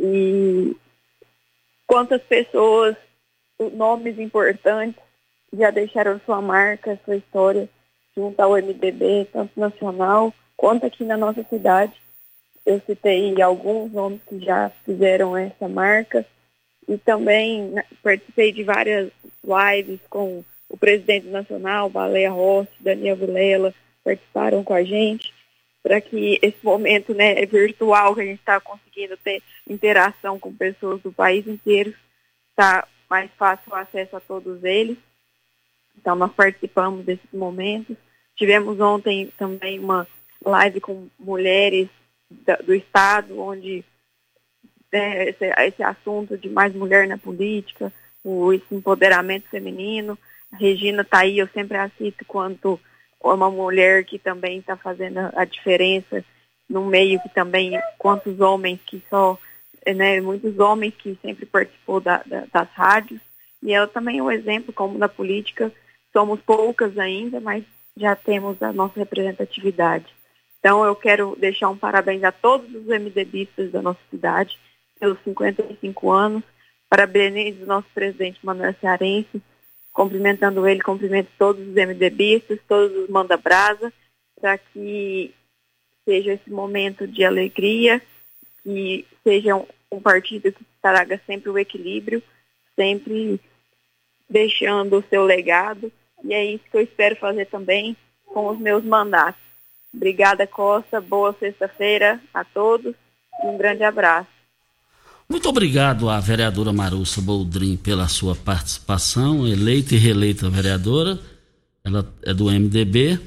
e 0.00 0.74
quantas 1.86 2.22
pessoas, 2.22 2.96
nomes 3.74 4.18
importantes, 4.18 5.02
já 5.52 5.70
deixaram 5.70 6.20
sua 6.24 6.40
marca, 6.40 6.98
sua 7.04 7.16
história 7.16 7.68
junto 8.18 8.40
ao 8.40 8.56
MDB, 8.56 9.28
tanto 9.32 9.58
nacional 9.58 10.34
quanto 10.56 10.84
aqui 10.84 11.04
na 11.04 11.16
nossa 11.16 11.44
cidade. 11.44 11.92
Eu 12.66 12.80
citei 12.84 13.40
alguns 13.40 13.92
nomes 13.92 14.20
que 14.28 14.40
já 14.40 14.70
fizeram 14.84 15.36
essa 15.36 15.68
marca 15.68 16.26
e 16.88 16.98
também 16.98 17.74
participei 18.02 18.50
de 18.50 18.64
várias 18.64 19.12
lives 19.44 20.00
com 20.10 20.42
o 20.68 20.76
presidente 20.76 21.28
nacional, 21.28 21.88
Baleia 21.88 22.30
Rossi, 22.30 22.72
Daniel 22.80 23.16
Vilela, 23.16 23.72
participaram 24.02 24.64
com 24.64 24.74
a 24.74 24.82
gente 24.82 25.32
para 25.80 26.00
que 26.00 26.40
esse 26.42 26.58
momento 26.62 27.14
né, 27.14 27.46
virtual 27.46 28.14
que 28.14 28.20
a 28.20 28.24
gente 28.24 28.40
está 28.40 28.60
conseguindo 28.60 29.16
ter 29.18 29.40
interação 29.66 30.38
com 30.38 30.52
pessoas 30.52 31.00
do 31.00 31.12
país 31.12 31.46
inteiro, 31.46 31.94
está 32.50 32.86
mais 33.08 33.30
fácil 33.38 33.72
o 33.72 33.76
acesso 33.76 34.16
a 34.16 34.20
todos 34.20 34.62
eles. 34.64 34.98
Então, 35.96 36.14
nós 36.14 36.32
participamos 36.32 37.04
desses 37.04 37.32
momentos. 37.32 37.96
Tivemos 38.38 38.78
ontem 38.78 39.32
também 39.36 39.80
uma 39.80 40.06
live 40.44 40.80
com 40.80 41.08
mulheres 41.18 41.88
do 42.64 42.72
Estado, 42.72 43.40
onde 43.40 43.84
né, 44.92 45.30
esse, 45.30 45.44
esse, 45.44 45.82
assunto 45.82 46.38
de 46.38 46.48
mais 46.48 46.72
mulher 46.72 47.08
na 47.08 47.18
política, 47.18 47.92
o 48.22 48.52
esse 48.52 48.72
empoderamento 48.72 49.48
feminino. 49.48 50.16
A 50.52 50.56
Regina 50.56 51.02
está 51.02 51.20
aí, 51.22 51.40
eu 51.40 51.48
sempre 51.48 51.76
a 51.78 51.90
cito 51.98 52.24
quanto 52.26 52.80
uma 53.20 53.50
mulher 53.50 54.04
que 54.04 54.20
também 54.20 54.58
está 54.58 54.76
fazendo 54.76 55.18
a 55.34 55.44
diferença 55.44 56.24
no 56.70 56.86
meio 56.86 57.20
que 57.20 57.28
também, 57.30 57.72
quantos 57.98 58.38
homens 58.40 58.78
que 58.86 59.02
só, 59.10 59.36
né, 59.96 60.20
muitos 60.20 60.60
homens 60.60 60.94
que 60.96 61.18
sempre 61.20 61.44
participou 61.44 62.00
da, 62.00 62.22
da, 62.24 62.44
das 62.52 62.68
rádios. 62.70 63.20
E 63.60 63.72
ela 63.72 63.88
também 63.88 64.18
é 64.18 64.22
um 64.22 64.30
exemplo, 64.30 64.72
como 64.72 64.96
na 64.96 65.08
política, 65.08 65.72
somos 66.12 66.40
poucas 66.40 66.96
ainda, 66.96 67.40
mas 67.40 67.64
já 67.98 68.14
temos 68.14 68.62
a 68.62 68.72
nossa 68.72 68.98
representatividade. 68.98 70.06
Então, 70.58 70.84
eu 70.84 70.94
quero 70.94 71.36
deixar 71.38 71.68
um 71.68 71.76
parabéns 71.76 72.22
a 72.24 72.32
todos 72.32 72.72
os 72.74 72.86
MDBistas 72.86 73.70
da 73.70 73.82
nossa 73.82 74.00
cidade 74.10 74.58
pelos 74.98 75.18
55 75.22 76.10
anos. 76.10 76.42
Parabenizo 76.88 77.64
o 77.64 77.66
nosso 77.66 77.86
presidente 77.94 78.38
Manuel 78.42 78.74
Cearense, 78.80 79.42
cumprimentando 79.92 80.66
ele, 80.66 80.80
cumprimento 80.80 81.28
todos 81.38 81.66
os 81.66 81.74
MDBistas, 81.74 82.58
todos 82.66 82.96
os 82.96 83.08
Manda 83.08 83.36
Brasa, 83.36 83.92
para 84.40 84.56
que 84.56 85.34
seja 86.04 86.32
esse 86.32 86.50
momento 86.50 87.06
de 87.06 87.24
alegria, 87.24 88.00
que 88.62 89.06
seja 89.22 89.54
um, 89.54 89.66
um 89.92 90.00
partido 90.00 90.50
que 90.50 90.64
traga 90.80 91.20
sempre 91.26 91.50
o 91.50 91.58
equilíbrio, 91.58 92.22
sempre 92.74 93.40
deixando 94.28 94.98
o 94.98 95.04
seu 95.08 95.24
legado 95.24 95.92
e 96.24 96.32
é 96.32 96.44
isso 96.44 96.64
que 96.70 96.76
eu 96.76 96.82
espero 96.82 97.16
fazer 97.16 97.46
também 97.46 97.96
com 98.26 98.48
os 98.50 98.58
meus 98.58 98.84
mandatos. 98.84 99.40
Obrigada, 99.94 100.46
Costa. 100.46 101.00
Boa 101.00 101.34
sexta-feira 101.38 102.20
a 102.32 102.44
todos 102.44 102.94
e 103.42 103.46
um 103.46 103.56
grande 103.56 103.82
abraço. 103.82 104.28
Muito 105.28 105.48
obrigado 105.48 106.08
à 106.08 106.18
vereadora 106.20 106.72
Marussa 106.72 107.20
Boldrin 107.20 107.76
pela 107.76 108.08
sua 108.08 108.34
participação, 108.34 109.46
eleita 109.46 109.94
e 109.94 109.98
reeleita 109.98 110.48
vereadora. 110.48 111.18
Ela 111.84 112.10
é 112.22 112.32
do 112.32 112.46
MDB. 112.46 113.20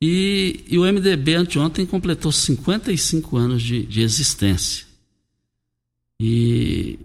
E, 0.00 0.64
e 0.68 0.78
o 0.78 0.82
MDB 0.82 1.34
anteontem 1.34 1.86
completou 1.86 2.30
55 2.30 3.36
anos 3.36 3.62
de, 3.62 3.82
de 3.82 4.02
existência. 4.02 4.86
E 6.20 6.98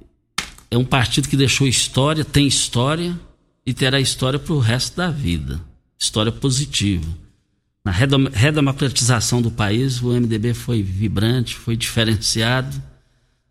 é 0.70 0.78
um 0.78 0.86
partido 0.86 1.28
que 1.28 1.38
deixou 1.38 1.68
história, 1.68 2.24
tem 2.24 2.48
história 2.48 3.18
e 3.66 3.74
terá 3.74 4.00
história 4.00 4.40
para 4.40 4.54
o 4.54 4.60
resto 4.60 4.98
da 4.98 5.10
vida. 5.10 5.62
História 6.00 6.32
positiva. 6.32 7.08
Na 7.84 7.92
redemocratização 7.92 9.42
do 9.42 9.50
país, 9.50 10.02
o 10.02 10.10
MDB 10.10 10.54
foi 10.54 10.84
vibrante, 10.84 11.56
foi 11.56 11.76
diferenciado. 11.76 12.82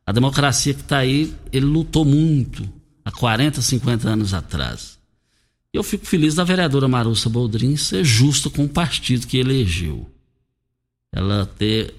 A 0.07 0.13
democracia 0.13 0.75
que 0.75 0.81
está 0.81 0.99
aí, 0.99 1.35
ele 1.53 1.67
lutou 1.67 2.05
muito 2.05 2.69
há 3.05 3.11
40, 3.11 3.61
50 3.61 4.09
anos 4.09 4.35
atrás. 4.35 4.99
E 5.73 5.77
eu 5.77 5.83
fico 5.83 6.07
feliz 6.07 6.35
da 6.35 6.45
vereadora 6.45 6.89
Marussa 6.89 7.29
Boldrin 7.29 7.77
ser 7.77 8.05
justa 8.05 8.51
com 8.51 8.65
o 8.65 8.69
partido 8.69 9.27
que 9.27 9.39
elegeu. 9.39 10.11
Ela 11.13 11.47
ter 11.47 11.95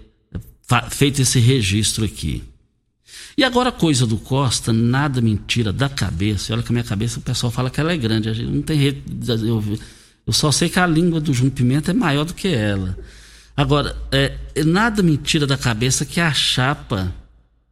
feito 0.90 1.22
esse 1.22 1.40
registro 1.40 2.06
aqui. 2.06 2.44
E 3.38 3.44
agora 3.44 3.72
coisa 3.72 4.06
do 4.06 4.18
Costa, 4.18 4.74
nada 4.74 5.22
mentira 5.22 5.72
da 5.72 5.88
cabeça. 5.88 6.54
Olha 6.54 6.62
que 6.62 6.70
a 6.70 6.74
minha 6.74 6.84
cabeça 6.84 7.20
o 7.20 7.22
pessoal 7.22 7.52
fala 7.52 7.70
que 7.70 7.80
ela 7.80 7.94
é 7.94 7.98
grande. 7.98 8.30
A 8.30 8.34
gente 8.34 8.52
não 8.52 8.62
tem 8.62 8.82
eu, 8.82 9.80
eu 10.28 10.34
só 10.34 10.52
sei 10.52 10.70
que 10.70 10.80
a 10.80 10.86
língua 10.86 11.20
do 11.20 11.34
João 11.34 11.50
Pimenta 11.50 11.92
é 11.92 11.94
maior 11.94 12.26
do 12.26 12.34
que 12.34 12.50
ela. 12.50 12.98
Agora, 13.56 13.96
é, 14.12 14.38
é 14.56 14.64
nada 14.64 15.02
mentira 15.02 15.46
da 15.48 15.58
cabeça 15.58 16.06
que 16.06 16.20
a 16.20 16.34
chapa 16.34 17.14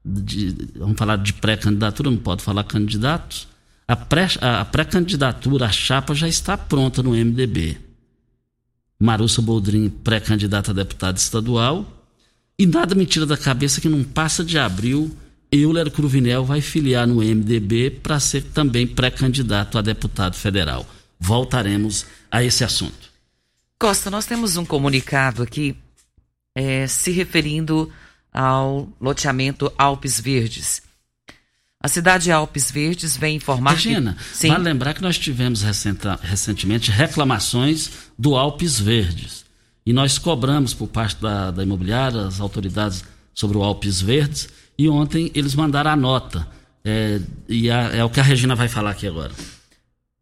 de, 0.03 0.55
vamos 0.75 0.97
falar 0.97 1.17
de 1.17 1.33
pré-candidatura, 1.33 2.09
não 2.09 2.17
pode 2.17 2.41
falar 2.41 2.63
candidatos. 2.63 3.47
A 3.87 3.95
pré-candidatura, 3.95 5.65
a, 5.65 5.69
pré 5.69 5.69
a 5.69 5.71
chapa 5.71 6.13
já 6.13 6.27
está 6.27 6.57
pronta 6.57 7.01
no 7.01 7.11
MDB. 7.11 7.77
Marussa 8.99 9.41
Boldrin, 9.41 9.89
pré-candidata 9.89 10.71
a 10.71 10.73
deputada 10.73 11.17
estadual. 11.17 12.05
E 12.57 12.65
nada 12.65 12.93
mentira 12.93 13.25
da 13.25 13.37
cabeça 13.37 13.79
que 13.79 13.87
não 13.87 14.03
passa 14.03 14.43
de 14.43 14.57
abril 14.59 15.15
Euler 15.51 15.89
Cruvinel 15.89 16.45
vai 16.45 16.61
filiar 16.61 17.07
no 17.07 17.15
MDB 17.15 17.89
para 17.89 18.19
ser 18.19 18.43
também 18.43 18.85
pré-candidato 18.85 19.77
a 19.77 19.81
deputado 19.81 20.35
federal. 20.35 20.85
Voltaremos 21.19 22.05
a 22.31 22.43
esse 22.43 22.63
assunto. 22.63 23.09
Costa, 23.79 24.11
nós 24.11 24.25
temos 24.25 24.57
um 24.57 24.65
comunicado 24.65 25.41
aqui 25.41 25.75
é, 26.55 26.85
se 26.87 27.11
referindo 27.11 27.91
ao 28.31 28.89
loteamento 28.99 29.71
Alpes 29.77 30.19
Verdes. 30.19 30.81
A 31.81 31.87
cidade 31.87 32.25
de 32.25 32.31
Alpes 32.31 32.69
Verdes 32.69 33.15
vem 33.15 33.37
informar 33.37 33.71
Regina, 33.71 34.13
que... 34.13 34.37
Sim. 34.37 34.49
vale 34.49 34.65
lembrar 34.65 34.93
que 34.93 35.01
nós 35.01 35.17
tivemos 35.17 35.63
recentemente 36.21 36.91
reclamações 36.91 37.89
do 38.17 38.35
Alpes 38.35 38.79
Verdes. 38.79 39.45
E 39.85 39.93
nós 39.93 40.17
cobramos 40.17 40.73
por 40.73 40.87
parte 40.87 41.21
da, 41.21 41.51
da 41.51 41.63
imobiliária, 41.63 42.27
as 42.27 42.41
autoridades 42.41 43.03
sobre 43.33 43.57
o 43.57 43.63
Alpes 43.63 44.01
Verdes, 44.01 44.49
e 44.79 44.87
ontem 44.87 45.29
eles 45.35 45.53
mandaram 45.55 45.91
a 45.91 45.95
nota. 45.97 46.47
É, 46.85 47.19
e 47.49 47.69
a, 47.69 47.97
é 47.97 48.03
o 48.05 48.09
que 48.09 48.21
a 48.21 48.23
Regina 48.23 48.55
vai 48.55 48.69
falar 48.69 48.91
aqui 48.91 49.05
agora. 49.05 49.33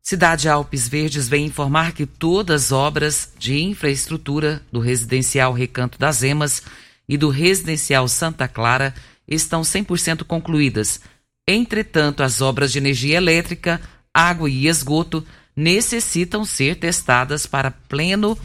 Cidade 0.01 0.49
Alpes 0.49 0.87
Verdes 0.87 1.29
vem 1.29 1.45
informar 1.45 1.91
que 1.91 2.07
todas 2.07 2.63
as 2.63 2.71
obras 2.71 3.31
de 3.37 3.61
infraestrutura 3.61 4.63
do 4.71 4.79
residencial 4.79 5.53
Recanto 5.53 5.99
das 5.99 6.23
Emas 6.23 6.63
e 7.07 7.17
do 7.17 7.29
residencial 7.29 8.07
Santa 8.07 8.47
Clara 8.47 8.95
estão 9.27 9.61
100% 9.61 10.23
concluídas. 10.23 11.01
Entretanto, 11.47 12.23
as 12.23 12.41
obras 12.41 12.71
de 12.71 12.79
energia 12.79 13.17
elétrica, 13.17 13.79
água 14.11 14.49
e 14.49 14.67
esgoto 14.67 15.23
necessitam 15.55 16.43
ser 16.43 16.77
testadas 16.77 17.45
para 17.45 17.69
pleno 17.69 18.35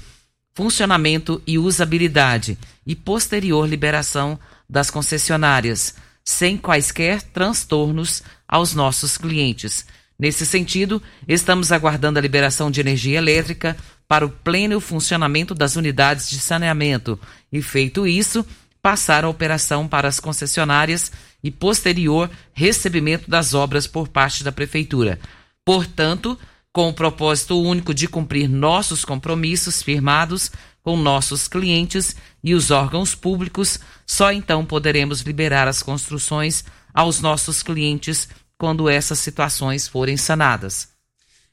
funcionamento 0.55 1.41
e 1.47 1.59
usabilidade 1.59 2.59
e 2.87 2.95
posterior 2.95 3.67
liberação 3.67 4.39
das 4.73 4.91
concessionárias, 4.91 5.95
sem 6.25 6.57
quaisquer 6.57 7.21
transtornos 7.21 8.23
aos 8.49 8.75
nossos 8.75 9.19
clientes. 9.19 9.85
Nesse 10.19 10.47
sentido, 10.47 11.03
estamos 11.29 11.71
aguardando 11.71 12.19
a 12.19 12.23
liberação 12.23 12.71
de 12.71 12.81
energia 12.81 13.19
elétrica 13.19 13.77
para 14.09 14.25
o 14.25 14.31
pleno 14.31 14.81
funcionamento 14.81 15.55
das 15.55 15.77
unidades 15.77 16.31
de 16.31 16.39
saneamento 16.39 17.21
e, 17.53 17.61
feito 17.61 18.07
isso, 18.07 18.47
passar 18.81 19.25
a 19.25 19.29
operação 19.29 19.87
para 19.87 20.09
as 20.09 20.19
concessionárias 20.19 21.13
e 21.45 21.51
posterior 21.51 22.31
recebimento 22.55 23.29
das 23.31 23.53
obras 23.53 23.87
por 23.87 24.09
parte 24.09 24.43
da 24.43 24.53
Prefeitura. 24.53 25.21
Portanto, 25.65 26.39
com 26.73 26.89
o 26.89 26.95
propósito 26.95 27.61
único 27.61 27.93
de 27.93 28.09
cumprir 28.09 28.49
nossos 28.49 29.05
compromissos 29.05 29.83
firmados 29.83 30.51
com 30.83 30.97
nossos 30.97 31.47
clientes 31.47 32.17
e 32.43 32.55
os 32.55 32.71
órgãos 32.71 33.15
públicos, 33.15 33.79
só 34.07 34.33
então 34.33 34.65
poderemos 34.65 35.21
liberar 35.21 35.69
as 35.69 35.83
construções 35.83 36.65
aos 36.93 37.21
nossos 37.21 37.63
clientes 37.63 38.29
quando 38.59 38.89
essas 38.89 39.19
situações 39.19 39.89
forem 39.89 40.17
sanadas. 40.17 40.89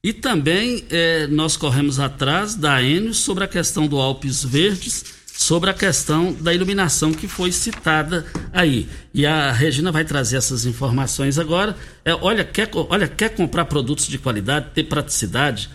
E 0.04 0.14
também 0.14 0.86
eh, 0.90 1.28
nós 1.28 1.58
corremos 1.58 2.00
atrás 2.00 2.56
da 2.56 2.82
Enio 2.82 3.14
sobre 3.14 3.44
a 3.44 3.48
questão 3.48 3.86
do 3.86 3.98
Alpes 3.98 4.44
Verdes, 4.44 5.04
sobre 5.28 5.70
a 5.70 5.74
questão 5.74 6.34
da 6.34 6.54
iluminação 6.54 7.12
que 7.12 7.28
foi 7.28 7.52
citada 7.52 8.26
aí. 8.54 8.88
E 9.14 9.26
a 9.26 9.52
Regina 9.52 9.92
vai 9.92 10.06
trazer 10.06 10.38
essas 10.38 10.66
informações 10.66 11.38
agora. 11.38 11.76
É, 12.06 12.14
olha, 12.14 12.46
quer, 12.46 12.70
olha, 12.74 13.08
quer 13.08 13.30
comprar 13.30 13.66
produtos 13.66 14.08
de 14.08 14.18
qualidade, 14.18 14.72
ter 14.74 14.84
praticidade? 14.86 15.70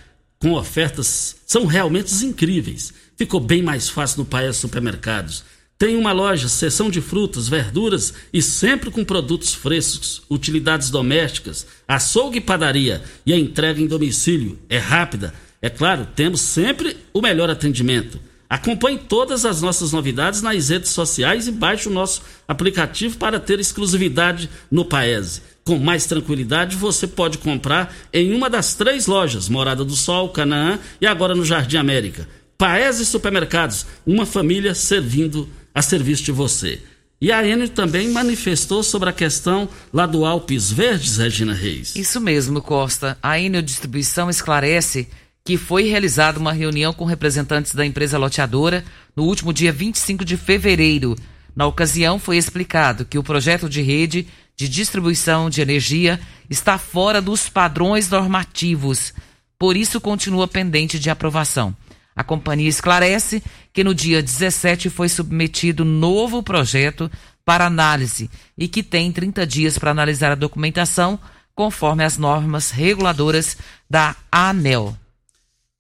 com 0.45 0.53
ofertas 0.53 1.37
são 1.47 1.65
realmente 1.65 2.13
incríveis. 2.23 2.93
Ficou 3.17 3.39
bem 3.39 3.63
mais 3.63 3.89
fácil 3.89 4.19
no 4.19 4.25
Paes 4.25 4.57
Supermercados. 4.57 5.45
Tem 5.79 5.97
uma 5.97 6.13
loja, 6.13 6.49
seção 6.49 6.89
de 6.89 7.01
frutas, 7.01 7.49
verduras 7.49 8.15
e 8.33 8.41
sempre 8.41 8.91
com 8.91 9.05
produtos 9.05 9.53
frescos, 9.53 10.23
utilidades 10.31 10.89
domésticas, 10.89 11.67
açougue 11.87 12.39
e 12.39 12.41
padaria. 12.41 13.03
E 13.27 13.33
a 13.33 13.39
entrega 13.39 13.81
em 13.81 13.87
domicílio 13.87 14.59
é 14.69 14.79
rápida. 14.79 15.35
É 15.61 15.69
claro, 15.69 16.07
temos 16.15 16.41
sempre 16.41 16.97
o 17.13 17.21
melhor 17.21 17.51
atendimento. 17.51 18.21
Acompanhe 18.49 18.99
todas 18.99 19.45
as 19.45 19.63
nossas 19.63 19.93
novidades 19.93 20.43
nas 20.43 20.69
redes 20.69 20.91
sociais 20.91 21.49
e 21.49 21.53
baixe 21.53 21.89
o 21.89 21.93
nosso 21.93 22.23
aplicativo 22.47 23.17
para 23.17 23.41
ter 23.41 23.59
exclusividade 23.59 24.49
no 24.71 24.85
Paese. 24.85 25.43
Com 25.65 25.79
mais 25.79 26.07
tranquilidade, 26.07 26.77
você 26.77 27.07
pode 27.07 27.39
comprar 27.39 27.95
em 28.13 28.35
uma 28.35 28.51
das 28.51 28.75
três 28.75 29.07
lojas, 29.07 29.49
Morada 29.49 29.85
do 29.85 29.97
Sol, 29.97 30.29
Canaã 30.29 30.79
e 31.01 31.07
agora 31.07 31.35
no 31.35 31.45
Jardim 31.45 31.79
América. 31.79 32.29
Paese 32.65 33.05
Supermercados, 33.05 33.85
uma 34.07 34.25
família 34.25 34.75
servindo 34.75 35.51
a 35.75 35.83
serviço 35.83 36.25
de 36.25 36.33
você. 36.33 36.81
E 37.21 37.31
a 37.31 37.47
Enio 37.47 37.69
também 37.69 38.09
manifestou 38.09 38.83
sobre 38.83 39.11
a 39.11 39.13
questão 39.13 39.69
lá 39.93 40.07
do 40.07 40.25
Alpes 40.25 40.73
Verdes, 40.73 41.19
Regina 41.19 41.53
Reis. 41.53 41.95
Isso 41.95 42.19
mesmo, 42.23 42.63
Costa. 42.63 43.19
A 43.23 43.39
Enio 43.39 43.61
Distribuição 43.61 44.31
esclarece 44.31 45.07
que 45.45 45.59
foi 45.59 45.91
realizada 45.91 46.39
uma 46.39 46.55
reunião 46.55 46.95
com 46.95 47.05
representantes 47.05 47.75
da 47.75 47.85
empresa 47.85 48.17
loteadora 48.17 48.83
no 49.15 49.25
último 49.25 49.53
dia 49.53 49.71
25 49.71 50.25
de 50.25 50.39
fevereiro. 50.39 51.15
Na 51.55 51.67
ocasião, 51.67 52.19
foi 52.19 52.39
explicado 52.39 53.05
que 53.05 53.19
o 53.19 53.23
projeto 53.23 53.69
de 53.69 53.83
rede 53.83 54.27
de 54.57 54.71
distribuição 54.71 55.51
de 55.51 55.61
energia 55.61 56.19
está 56.49 56.79
fora 56.79 57.21
dos 57.21 57.47
padrões 57.47 58.09
normativos, 58.09 59.13
por 59.59 59.77
isso 59.77 60.01
continua 60.01 60.49
pendente 60.49 60.99
de 60.99 61.11
aprovação. 61.11 61.77
A 62.17 62.23
companhia 62.23 62.69
esclarece 62.69 63.43
que 63.73 63.83
no 63.83 63.95
dia 63.95 64.23
17 64.23 64.89
foi 64.89 65.09
submetido 65.09 65.85
novo 65.85 66.43
projeto 66.43 67.11
para 67.45 67.67
análise 67.67 68.31
e 68.57 68.69
que 68.69 68.83
tem 68.83 69.11
30 69.11 69.47
dias 69.47 69.79
para 69.79 69.91
analisar 69.91 70.33
a 70.33 70.37
documentação 70.37 71.19
conforme 71.55 72.05
as 72.05 72.17
normas 72.17 72.71
reguladoras 72.71 73.57
da 73.89 74.17
ANEL. 74.31 74.97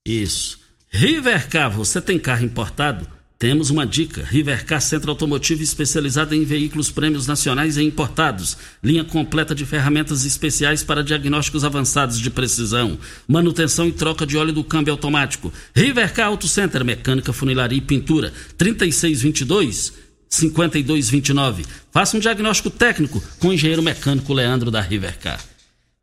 Isso. 0.04 0.60
Rivercar, 0.90 1.70
você 1.70 2.00
tem 2.00 2.18
carro 2.18 2.44
importado? 2.44 3.08
Temos 3.38 3.68
uma 3.68 3.86
dica. 3.86 4.24
Rivercar 4.24 4.80
Centro 4.80 5.10
Automotivo 5.10 5.62
especializado 5.62 6.34
em 6.34 6.44
veículos 6.44 6.90
prêmios 6.90 7.26
nacionais 7.26 7.76
e 7.76 7.82
importados. 7.82 8.56
Linha 8.82 9.04
completa 9.04 9.54
de 9.54 9.66
ferramentas 9.66 10.24
especiais 10.24 10.82
para 10.82 11.02
diagnósticos 11.02 11.64
avançados 11.64 12.20
de 12.20 12.30
precisão. 12.30 12.98
Manutenção 13.26 13.86
e 13.88 13.92
troca 13.92 14.24
de 14.24 14.36
óleo 14.36 14.52
do 14.52 14.64
câmbio 14.64 14.92
automático. 14.92 15.52
Rivercar 15.74 16.28
Auto 16.28 16.46
Center, 16.46 16.84
mecânica, 16.84 17.32
funilaria 17.32 17.78
e 17.78 17.80
pintura. 17.80 18.32
3622 18.56 19.92
5229. 20.28 21.64
Faça 21.90 22.16
um 22.16 22.20
diagnóstico 22.20 22.70
técnico 22.70 23.22
com 23.38 23.48
o 23.48 23.52
engenheiro 23.52 23.82
mecânico 23.82 24.32
Leandro 24.32 24.70
da 24.70 24.80
Rivercar. 24.80 25.40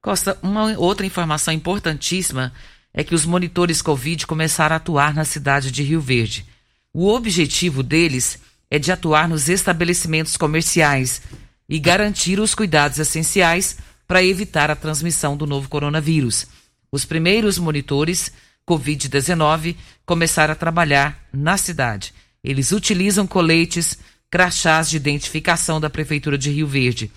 Costa, 0.01 0.37
uma 0.41 0.77
outra 0.77 1.05
informação 1.05 1.53
importantíssima 1.53 2.51
é 2.93 3.03
que 3.03 3.15
os 3.15 3.25
monitores 3.25 3.81
Covid 3.81 4.25
começaram 4.27 4.73
a 4.73 4.77
atuar 4.77 5.13
na 5.13 5.23
cidade 5.23 5.71
de 5.71 5.83
Rio 5.83 6.01
Verde. 6.01 6.45
O 6.93 7.07
objetivo 7.07 7.81
deles 7.81 8.37
é 8.69 8.77
de 8.77 8.91
atuar 8.91 9.27
nos 9.29 9.47
estabelecimentos 9.47 10.35
comerciais 10.35 11.21
e 11.67 11.79
garantir 11.79 12.37
os 12.37 12.53
cuidados 12.53 12.99
essenciais 12.99 13.77
para 14.05 14.23
evitar 14.23 14.69
a 14.69 14.75
transmissão 14.75 15.37
do 15.37 15.47
novo 15.47 15.69
coronavírus. 15.69 16.47
Os 16.91 17.05
primeiros 17.05 17.57
monitores 17.57 18.29
Covid-19 18.67 19.77
começaram 20.05 20.51
a 20.51 20.55
trabalhar 20.55 21.17
na 21.31 21.55
cidade. 21.55 22.13
Eles 22.43 22.73
utilizam 22.73 23.25
coletes, 23.25 23.97
crachás 24.29 24.89
de 24.89 24.97
identificação 24.97 25.79
da 25.79 25.89
Prefeitura 25.89 26.37
de 26.37 26.51
Rio 26.51 26.67
Verde. 26.67 27.09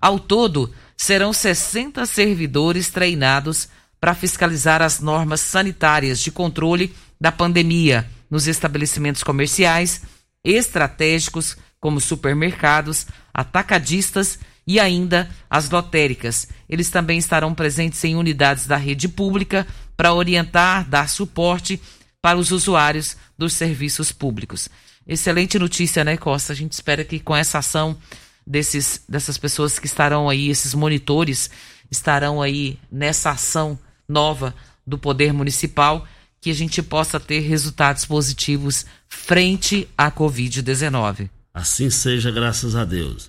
Ao 0.00 0.20
todo, 0.20 0.72
serão 0.96 1.32
60 1.32 2.06
servidores 2.06 2.90
treinados 2.90 3.68
para 4.00 4.14
fiscalizar 4.14 4.82
as 4.82 5.00
normas 5.00 5.40
sanitárias 5.40 6.20
de 6.20 6.30
controle 6.30 6.94
da 7.20 7.32
pandemia 7.32 8.08
nos 8.30 8.46
estabelecimentos 8.46 9.22
comerciais, 9.22 10.02
estratégicos, 10.44 11.56
como 11.80 12.00
supermercados, 12.00 13.06
atacadistas 13.32 14.38
e 14.66 14.80
ainda 14.80 15.30
as 15.48 15.70
lotéricas. 15.70 16.48
Eles 16.68 16.90
também 16.90 17.18
estarão 17.18 17.54
presentes 17.54 18.02
em 18.04 18.16
unidades 18.16 18.66
da 18.66 18.76
rede 18.76 19.08
pública 19.08 19.66
para 19.96 20.12
orientar, 20.12 20.88
dar 20.88 21.08
suporte 21.08 21.80
para 22.20 22.38
os 22.38 22.50
usuários 22.50 23.16
dos 23.38 23.52
serviços 23.52 24.10
públicos. 24.10 24.68
Excelente 25.06 25.58
notícia, 25.58 26.02
né, 26.02 26.16
Costa? 26.16 26.52
A 26.52 26.56
gente 26.56 26.72
espera 26.72 27.04
que 27.04 27.20
com 27.20 27.36
essa 27.36 27.58
ação 27.58 27.96
desses, 28.44 29.04
dessas 29.08 29.38
pessoas 29.38 29.78
que 29.78 29.86
estarão 29.86 30.28
aí, 30.28 30.48
esses 30.48 30.74
monitores, 30.74 31.48
estarão 31.90 32.42
aí 32.42 32.78
nessa 32.90 33.30
ação 33.30 33.78
nova 34.08 34.54
do 34.84 34.98
Poder 34.98 35.32
Municipal, 35.32 36.06
que 36.46 36.50
a 36.52 36.54
gente 36.54 36.80
possa 36.80 37.18
ter 37.18 37.40
resultados 37.40 38.04
positivos 38.04 38.86
frente 39.08 39.88
à 39.98 40.12
Covid-19. 40.12 41.28
Assim 41.52 41.90
seja, 41.90 42.30
graças 42.30 42.76
a 42.76 42.84
Deus. 42.84 43.28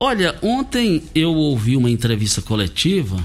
Olha, 0.00 0.34
ontem 0.40 1.02
eu 1.14 1.34
ouvi 1.34 1.76
uma 1.76 1.90
entrevista 1.90 2.40
coletiva, 2.40 3.22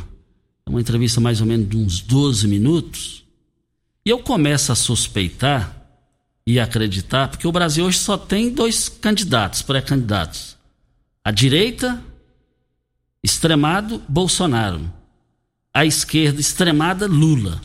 uma 0.67 0.81
entrevista 0.81 1.21
mais 1.21 1.39
ou 1.39 1.47
menos 1.47 1.69
de 1.69 1.77
uns 1.77 2.01
12 2.01 2.49
minutos, 2.49 3.23
e 4.05 4.09
eu 4.09 4.19
começo 4.19 4.73
a 4.73 4.75
suspeitar 4.75 5.73
e 6.45 6.59
acreditar, 6.59 7.29
porque 7.29 7.47
o 7.47 7.53
Brasil 7.53 7.85
hoje 7.85 7.99
só 7.99 8.17
tem 8.17 8.49
dois 8.49 8.89
candidatos, 8.89 9.61
pré-candidatos. 9.61 10.57
A 11.23 11.31
direita, 11.31 12.03
extremado, 13.23 14.03
Bolsonaro 14.09 14.91
a 15.75 15.85
esquerda 15.85 16.39
extremada, 16.39 17.05
Lula. 17.05 17.61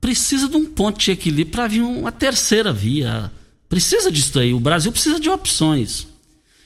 Precisa 0.00 0.48
de 0.48 0.56
um 0.56 0.64
ponto 0.66 0.98
de 0.98 1.10
equilíbrio 1.10 1.52
para 1.52 1.66
vir 1.66 1.82
uma 1.82 2.12
terceira 2.12 2.72
via. 2.72 3.30
Precisa 3.68 4.10
disso 4.10 4.38
aí. 4.38 4.54
O 4.54 4.60
Brasil 4.60 4.92
precisa 4.92 5.18
de 5.18 5.28
opções. 5.28 6.06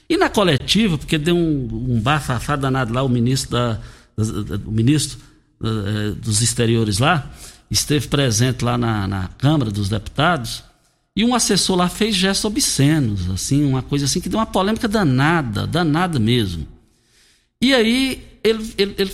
E 0.08 0.16
na 0.16 0.28
coletiva, 0.28 0.98
porque 0.98 1.16
deu 1.16 1.36
um, 1.36 1.94
um 1.94 2.00
bafafá 2.00 2.54
danado 2.56 2.92
lá, 2.92 3.02
o 3.02 3.08
ministro, 3.08 3.52
da, 3.52 3.80
o 4.66 4.70
ministro 4.70 5.18
uh, 5.60 6.14
dos 6.16 6.42
exteriores 6.42 6.98
lá, 6.98 7.30
esteve 7.70 8.08
presente 8.08 8.62
lá 8.62 8.76
na, 8.76 9.08
na 9.08 9.28
Câmara 9.38 9.70
dos 9.70 9.88
Deputados, 9.88 10.62
e 11.16 11.24
um 11.24 11.34
assessor 11.34 11.76
lá 11.76 11.88
fez 11.88 12.14
gestos 12.14 12.44
obscenos, 12.44 13.30
assim, 13.30 13.64
uma 13.64 13.82
coisa 13.82 14.06
assim 14.06 14.20
que 14.20 14.28
deu 14.28 14.38
uma 14.38 14.46
polêmica 14.46 14.88
danada, 14.88 15.66
danada 15.66 16.18
mesmo. 16.18 16.66
E 17.60 17.72
aí 17.74 18.26
ele, 18.42 18.74
ele, 18.76 18.94
ele 18.98 19.12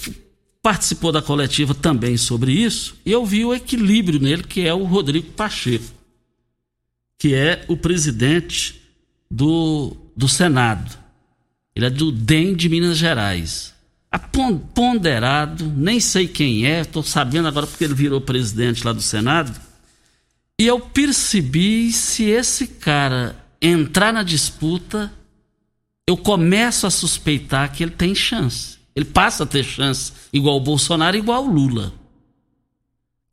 participou 0.63 1.13
da 1.13 1.23
coletiva 1.23 1.75
também 1.75 2.17
sobre 2.17 2.53
isso, 2.53 2.97
e 3.05 3.13
eu 3.13 3.25
vi 3.25 3.45
o 3.45 3.55
equilíbrio 3.55 4.21
nele, 4.21 4.43
que 4.43 4.67
é 4.67 4.75
o 4.75 4.85
Rodrigo 4.85 5.31
Pacheco, 5.33 5.85
que 7.19 7.35
é 7.35 7.65
o 7.69 7.77
presidente 7.77 8.81
do, 9.31 9.97
do 10.17 10.29
Senado. 10.29 10.99
Ele 11.75 11.87
é 11.87 11.91
do 11.91 12.11
DEM 12.11 12.55
de 12.55 12.69
Minas 12.69 12.99
Gerais. 12.99 13.75
Ponderado, 14.75 15.73
nem 15.77 16.01
sei 16.01 16.27
quem 16.27 16.67
é, 16.67 16.81
estou 16.81 17.03
sabendo 17.03 17.49
agora 17.49 17.67
porque 17.67 17.85
ele 17.85 17.95
virou 17.95 18.21
presidente 18.21 18.85
lá 18.85 18.93
do 18.93 19.03
Senado. 19.03 19.61
E 20.59 20.67
eu 20.67 20.81
percebi 20.81 21.93
se 21.93 22.25
esse 22.25 22.67
cara 22.67 23.37
entrar 23.61 24.13
na 24.13 24.23
disputa, 24.23 25.13
eu 26.07 26.17
começo 26.17 26.87
a 26.87 26.91
suspeitar 26.91 27.73
que 27.73 27.83
ele 27.83 27.93
tem 27.93 28.15
chance. 28.15 28.78
Ele 28.99 29.05
passa 29.05 29.45
a 29.45 29.47
ter 29.47 29.63
chance 29.63 30.13
igual 30.33 30.57
o 30.57 30.61
Bolsonaro, 30.61 31.17
igual 31.17 31.45
o 31.45 31.53
Lula. 31.53 31.95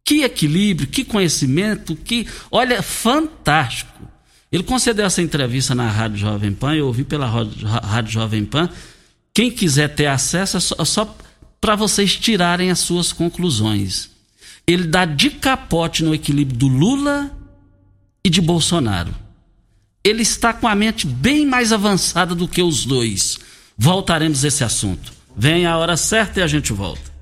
Que 0.03 0.21
equilíbrio, 0.21 0.87
que 0.87 1.03
conhecimento, 1.03 1.95
que. 1.95 2.27
Olha, 2.51 2.83
fantástico. 2.83 4.07
Ele 4.51 4.61
concedeu 4.61 5.07
essa 5.07 5.23
entrevista 5.23 5.73
na 5.73 5.89
Rádio 5.89 6.19
Jovem 6.19 6.53
Pan, 6.53 6.75
eu 6.75 6.85
ouvi 6.85 7.03
pela 7.03 7.25
Rádio 7.25 8.11
Jovem 8.11 8.45
Pan. 8.45 8.69
Quem 9.33 9.49
quiser 9.49 9.87
ter 9.95 10.05
acesso, 10.05 10.57
é 10.57 10.59
só, 10.59 10.75
é 10.77 10.85
só 10.85 11.17
para 11.59 11.75
vocês 11.75 12.15
tirarem 12.15 12.69
as 12.69 12.77
suas 12.77 13.11
conclusões. 13.11 14.11
Ele 14.67 14.83
dá 14.83 15.03
de 15.03 15.31
capote 15.31 16.03
no 16.03 16.13
equilíbrio 16.13 16.59
do 16.59 16.67
Lula 16.67 17.35
e 18.23 18.29
de 18.29 18.39
Bolsonaro. 18.39 19.15
Ele 20.03 20.21
está 20.21 20.53
com 20.53 20.67
a 20.67 20.75
mente 20.75 21.07
bem 21.07 21.43
mais 21.43 21.73
avançada 21.73 22.35
do 22.35 22.47
que 22.47 22.61
os 22.61 22.85
dois. 22.85 23.39
Voltaremos 23.75 24.45
a 24.45 24.47
esse 24.47 24.63
assunto. 24.63 25.14
Vem 25.37 25.65
a 25.65 25.77
hora 25.77 25.97
certa 25.97 26.39
e 26.39 26.43
a 26.43 26.47
gente 26.47 26.71
volta. 26.71 27.13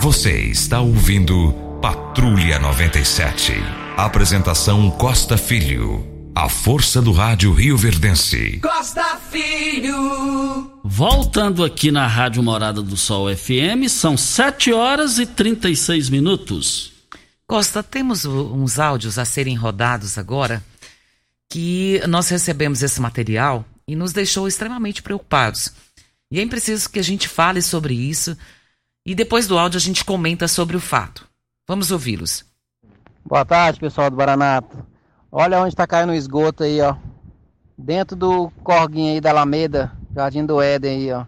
Você 0.00 0.36
está 0.46 0.80
ouvindo 0.80 1.52
Patrulha 1.80 2.58
97. 2.58 3.52
Apresentação 3.96 4.90
Costa 4.90 5.36
Filho. 5.36 6.04
A 6.34 6.48
força 6.48 7.00
do 7.00 7.12
rádio 7.12 7.52
Rio 7.52 7.76
Verdense. 7.76 8.58
Costa 8.60 9.16
Filho. 9.30 10.80
Voltando 10.82 11.62
aqui 11.64 11.92
na 11.92 12.06
Rádio 12.06 12.42
Morada 12.42 12.82
do 12.82 12.96
Sol 12.96 13.34
FM, 13.34 13.88
são 13.88 14.16
7 14.16 14.72
horas 14.72 15.18
e 15.18 15.26
36 15.26 16.08
minutos. 16.08 16.92
Costa, 17.46 17.82
temos 17.82 18.24
uns 18.24 18.78
áudios 18.78 19.18
a 19.18 19.24
serem 19.24 19.54
rodados 19.54 20.18
agora 20.18 20.64
que 21.48 22.00
nós 22.08 22.28
recebemos 22.28 22.82
esse 22.82 23.00
material 23.00 23.64
e 23.86 23.94
nos 23.94 24.12
deixou 24.12 24.48
extremamente 24.48 25.02
preocupados. 25.02 25.70
E 26.32 26.40
é 26.40 26.46
preciso 26.46 26.88
que 26.88 26.98
a 26.98 27.02
gente 27.02 27.28
fale 27.28 27.60
sobre 27.60 27.92
isso 27.92 28.34
e 29.04 29.14
depois 29.14 29.46
do 29.46 29.58
áudio 29.58 29.76
a 29.76 29.80
gente 29.80 30.02
comenta 30.02 30.48
sobre 30.48 30.74
o 30.74 30.80
fato. 30.80 31.28
Vamos 31.68 31.90
ouvi-los. 31.90 32.42
Boa 33.22 33.44
tarde, 33.44 33.78
pessoal 33.78 34.08
do 34.08 34.16
Baranato. 34.16 34.82
Olha 35.30 35.60
onde 35.60 35.74
está 35.74 35.86
caindo 35.86 36.08
o 36.08 36.14
esgoto 36.14 36.64
aí, 36.64 36.80
ó. 36.80 36.96
Dentro 37.76 38.16
do 38.16 38.50
corguinho 38.64 39.12
aí 39.12 39.20
da 39.20 39.28
Alameda, 39.28 39.92
Jardim 40.16 40.46
do 40.46 40.62
Éden 40.62 41.00
aí, 41.00 41.12
ó. 41.12 41.26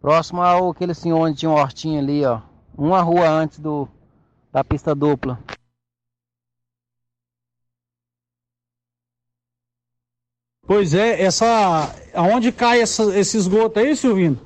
Próximo 0.00 0.40
ao 0.40 0.70
aquele 0.70 0.94
senhor 0.94 1.18
onde 1.18 1.38
tinha 1.38 1.50
um 1.50 1.54
hortinho 1.54 1.98
ali, 1.98 2.24
ó. 2.24 2.40
Uma 2.78 3.02
rua 3.02 3.28
antes 3.28 3.58
do 3.58 3.88
da 4.52 4.62
pista 4.62 4.94
dupla. 4.94 5.40
Pois 10.66 10.94
é, 10.94 11.22
essa. 11.22 11.94
Aonde 12.12 12.50
cai 12.50 12.80
essa, 12.80 13.16
esse 13.18 13.36
esgoto 13.36 13.78
aí, 13.78 13.94
Silvino? 13.94 14.38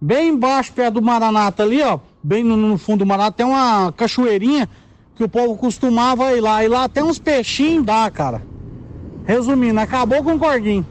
Bem 0.00 0.30
embaixo, 0.30 0.72
perto 0.72 0.94
do 0.94 1.02
Maranata 1.02 1.62
ali, 1.62 1.82
ó. 1.82 1.98
Bem 2.22 2.42
no, 2.42 2.56
no 2.56 2.78
fundo 2.78 3.00
do 3.00 3.06
Maranata, 3.06 3.36
tem 3.36 3.46
uma 3.46 3.92
cachoeirinha 3.92 4.68
que 5.14 5.24
o 5.24 5.28
povo 5.28 5.56
costumava 5.56 6.32
ir 6.32 6.40
lá. 6.40 6.64
E 6.64 6.68
lá 6.68 6.88
tem 6.88 7.02
uns 7.02 7.18
peixinhos 7.18 7.84
dá, 7.84 8.10
cara. 8.10 8.42
Resumindo, 9.24 9.80
acabou 9.80 10.22
com 10.22 10.34
o 10.34 10.38
corguinho. 10.38 10.86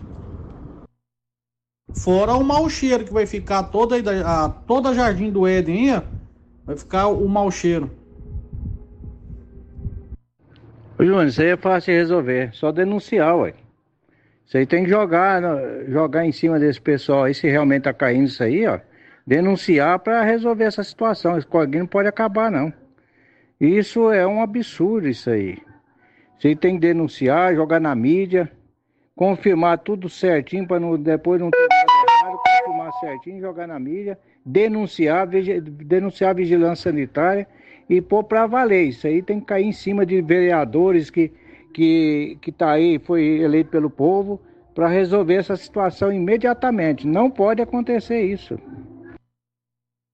Fora 1.94 2.34
o 2.34 2.44
mau 2.44 2.70
cheiro 2.70 3.06
que 3.06 3.14
vai 3.14 3.26
ficar 3.26 3.64
toda 3.64 3.96
a, 4.26 4.50
toda 4.50 4.90
a 4.90 4.94
Jardim 4.94 5.32
do 5.32 5.48
Éden, 5.48 5.96
ó, 5.96 6.02
vai 6.66 6.76
ficar 6.76 7.08
o 7.08 7.28
mau 7.30 7.50
cheiro. 7.50 7.90
Ô 10.98 11.04
Júnior, 11.04 11.28
isso 11.28 11.42
aí 11.42 11.50
é 11.50 11.58
fácil 11.58 11.94
de 11.94 12.00
resolver, 12.00 12.50
só 12.54 12.72
denunciar, 12.72 13.38
ué. 13.38 13.54
Aí 14.54 14.66
tem 14.66 14.84
que 14.84 14.90
jogar, 14.90 15.42
jogar 15.88 16.26
em 16.26 16.32
cima 16.32 16.60
desse 16.60 16.80
pessoal 16.80 17.24
aí, 17.24 17.34
se 17.34 17.48
realmente 17.50 17.84
tá 17.84 17.94
caindo 17.94 18.28
isso 18.28 18.44
aí, 18.44 18.66
ó. 18.66 18.80
Denunciar 19.28 20.00
para 20.00 20.22
resolver 20.24 20.66
essa 20.66 20.84
situação. 20.84 21.38
Esse 21.38 21.48
não 21.78 21.88
pode 21.88 22.08
acabar, 22.08 22.52
não. 22.52 22.72
Isso 23.60 24.12
é 24.12 24.26
um 24.26 24.42
absurdo, 24.42 25.08
isso 25.08 25.30
aí. 25.30 25.58
Aí 26.44 26.56
tem 26.56 26.76
que 26.76 26.82
denunciar, 26.82 27.56
jogar 27.56 27.80
na 27.80 27.96
mídia, 27.96 28.52
confirmar 29.16 29.80
tudo 29.80 30.08
certinho 30.08 30.68
para 30.68 30.80
não, 30.80 30.96
depois 30.96 31.42
não 31.42 31.50
ter 31.50 31.68
nada 31.68 31.84
errado, 32.12 32.38
confirmar 32.38 32.94
certinho, 33.00 33.42
jogar 33.42 33.68
na 33.68 33.80
mídia, 33.80 34.18
denunciar, 34.46 35.28
denunciar 35.28 36.30
a 36.30 36.34
vigilância 36.34 36.92
sanitária 36.92 37.48
e 37.90 38.00
pôr 38.00 38.24
para 38.24 38.46
valer. 38.46 38.90
Isso 38.90 39.08
aí 39.08 39.24
tem 39.24 39.40
que 39.40 39.48
cair 39.48 39.66
em 39.66 39.72
cima 39.72 40.06
de 40.06 40.22
vereadores 40.22 41.10
que 41.10 41.32
que 41.76 42.38
que 42.42 42.52
tá 42.52 42.72
aí, 42.72 43.00
foi 43.00 43.24
eleito 43.42 43.70
pelo 43.70 43.90
povo 43.90 44.42
para 44.74 44.88
resolver 44.88 45.36
essa 45.36 45.56
situação 45.56 46.12
imediatamente. 46.12 47.06
Não 47.06 47.30
pode 47.30 47.62
acontecer 47.62 48.22
isso. 48.22 48.58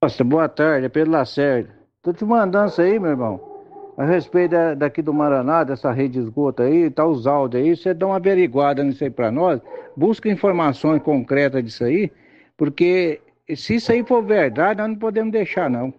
Nossa, 0.03 0.23
boa 0.23 0.49
tarde, 0.49 0.87
é 0.87 0.89
Pedro 0.89 1.11
Lacerda. 1.11 1.69
Tô 2.01 2.11
te 2.11 2.25
mandando 2.25 2.69
isso 2.69 2.81
aí, 2.81 2.99
meu 2.99 3.11
irmão 3.11 3.51
a 3.97 4.05
respeito 4.05 4.51
da, 4.51 4.73
daqui 4.73 5.01
do 5.01 5.13
Maraná, 5.13 5.63
dessa 5.63 5.91
rede 5.91 6.13
de 6.13 6.19
esgoto 6.21 6.63
aí, 6.63 6.89
tá 6.89 7.05
os 7.05 7.27
áudios 7.27 7.63
aí, 7.63 7.75
você 7.75 7.93
dá 7.93 8.07
uma 8.07 8.15
averiguada 8.15 8.83
nisso 8.83 9.03
aí 9.03 9.11
para 9.11 9.31
nós, 9.31 9.61
busca 9.95 10.27
informações 10.27 11.03
concretas 11.03 11.63
disso 11.63 11.83
aí, 11.83 12.11
porque 12.57 13.21
se 13.55 13.75
isso 13.75 13.91
aí 13.91 14.03
for 14.03 14.23
verdade, 14.23 14.79
nós 14.79 14.89
não 14.89 14.95
podemos 14.95 15.31
deixar 15.31 15.69
não. 15.69 15.93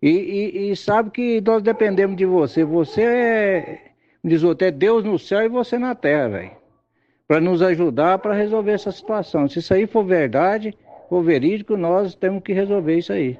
E, 0.00 0.08
e, 0.08 0.70
e 0.70 0.76
sabe 0.76 1.10
que 1.10 1.42
nós 1.42 1.62
dependemos 1.62 2.16
de 2.16 2.24
você, 2.24 2.64
você 2.64 3.02
é, 3.02 3.91
diz 4.24 4.42
outro, 4.42 4.66
é 4.66 4.70
Deus 4.70 5.04
no 5.04 5.18
céu 5.18 5.42
e 5.42 5.48
você 5.48 5.78
na 5.78 5.94
terra, 5.94 6.28
velho, 6.28 6.50
para 7.26 7.40
nos 7.40 7.62
ajudar 7.62 8.18
para 8.18 8.34
resolver 8.34 8.72
essa 8.72 8.92
situação. 8.92 9.48
Se 9.48 9.58
isso 9.58 9.72
aí 9.74 9.86
for 9.86 10.04
verdade, 10.04 10.74
for 11.08 11.22
verídico, 11.22 11.76
nós 11.76 12.14
temos 12.14 12.42
que 12.42 12.52
resolver 12.52 12.98
isso 12.98 13.12
aí. 13.12 13.38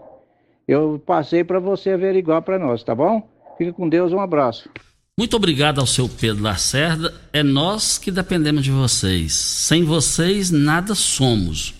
Eu 0.67 1.03
passei 1.05 1.45
para 1.45 1.59
você 1.59 1.91
averiguar 1.91 2.43
para 2.43 2.59
nós, 2.59 2.83
tá 2.83 2.95
bom? 2.95 3.29
Fica 3.59 3.73
com 3.73 3.89
Deus, 3.89 4.13
um 4.13 4.21
abraço. 4.21 4.69
Muito 5.19 5.37
obrigado 5.37 5.79
ao 5.79 5.87
seu 5.87 6.09
Pedro 6.09 6.43
Lacerda. 6.43 7.13
É 7.33 7.43
nós 7.43 7.99
que 7.99 8.11
dependemos 8.11 8.65
de 8.65 8.71
vocês. 8.71 9.35
Sem 9.35 9.85
vocês, 9.85 10.51
nada 10.51 10.95
somos. 10.95 11.75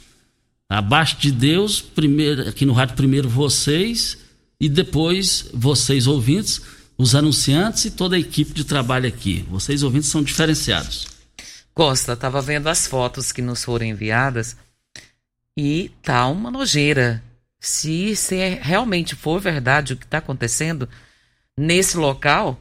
Abaixo 0.69 1.19
de 1.19 1.33
Deus, 1.33 1.81
primeiro, 1.81 2.49
aqui 2.49 2.65
no 2.65 2.73
rádio, 2.73 2.97
primeiro 2.97 3.29
vocês 3.29 4.19
e 4.61 4.69
depois 4.69 5.51
vocês 5.53 6.07
ouvintes, 6.07 6.63
os 6.97 7.15
anunciantes 7.15 7.85
e 7.85 7.91
toda 7.91 8.17
a 8.17 8.19
equipe 8.19 8.53
de 8.53 8.65
trabalho 8.65 9.09
aqui. 9.09 9.47
Vocês 9.51 9.83
ouvintes 9.83 10.09
são 10.09 10.23
diferenciados. 10.23 11.07
Costa, 11.75 12.13
estava 12.13 12.41
vendo 12.43 12.69
as 12.69 12.87
fotos 12.87 13.33
que 13.33 13.41
nos 13.41 13.65
foram 13.65 13.87
enviadas 13.87 14.57
e 15.57 15.91
tá 16.03 16.27
uma 16.27 16.51
nojeira. 16.51 17.23
Se, 17.59 18.15
se 18.17 18.37
é, 18.37 18.59
realmente 18.61 19.15
for 19.15 19.41
verdade 19.41 19.93
o 19.93 19.97
que 19.97 20.05
está 20.05 20.19
acontecendo, 20.19 20.89
nesse 21.57 21.97
local, 21.97 22.61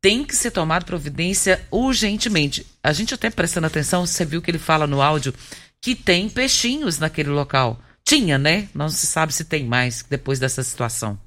tem 0.00 0.24
que 0.24 0.34
ser 0.34 0.50
tomada 0.50 0.84
providência 0.84 1.64
urgentemente. 1.70 2.66
A 2.82 2.92
gente 2.92 3.14
até 3.14 3.30
prestando 3.30 3.66
atenção, 3.66 4.04
você 4.04 4.24
viu 4.24 4.42
que 4.42 4.50
ele 4.50 4.58
fala 4.58 4.86
no 4.86 5.00
áudio 5.00 5.32
que 5.80 5.94
tem 5.94 6.28
peixinhos 6.28 6.98
naquele 6.98 7.30
local. 7.30 7.80
Tinha, 8.04 8.38
né? 8.38 8.68
Não 8.74 8.88
se 8.88 9.06
sabe 9.06 9.32
se 9.32 9.44
tem 9.44 9.64
mais 9.64 10.04
depois 10.08 10.38
dessa 10.38 10.62
situação. 10.62 11.18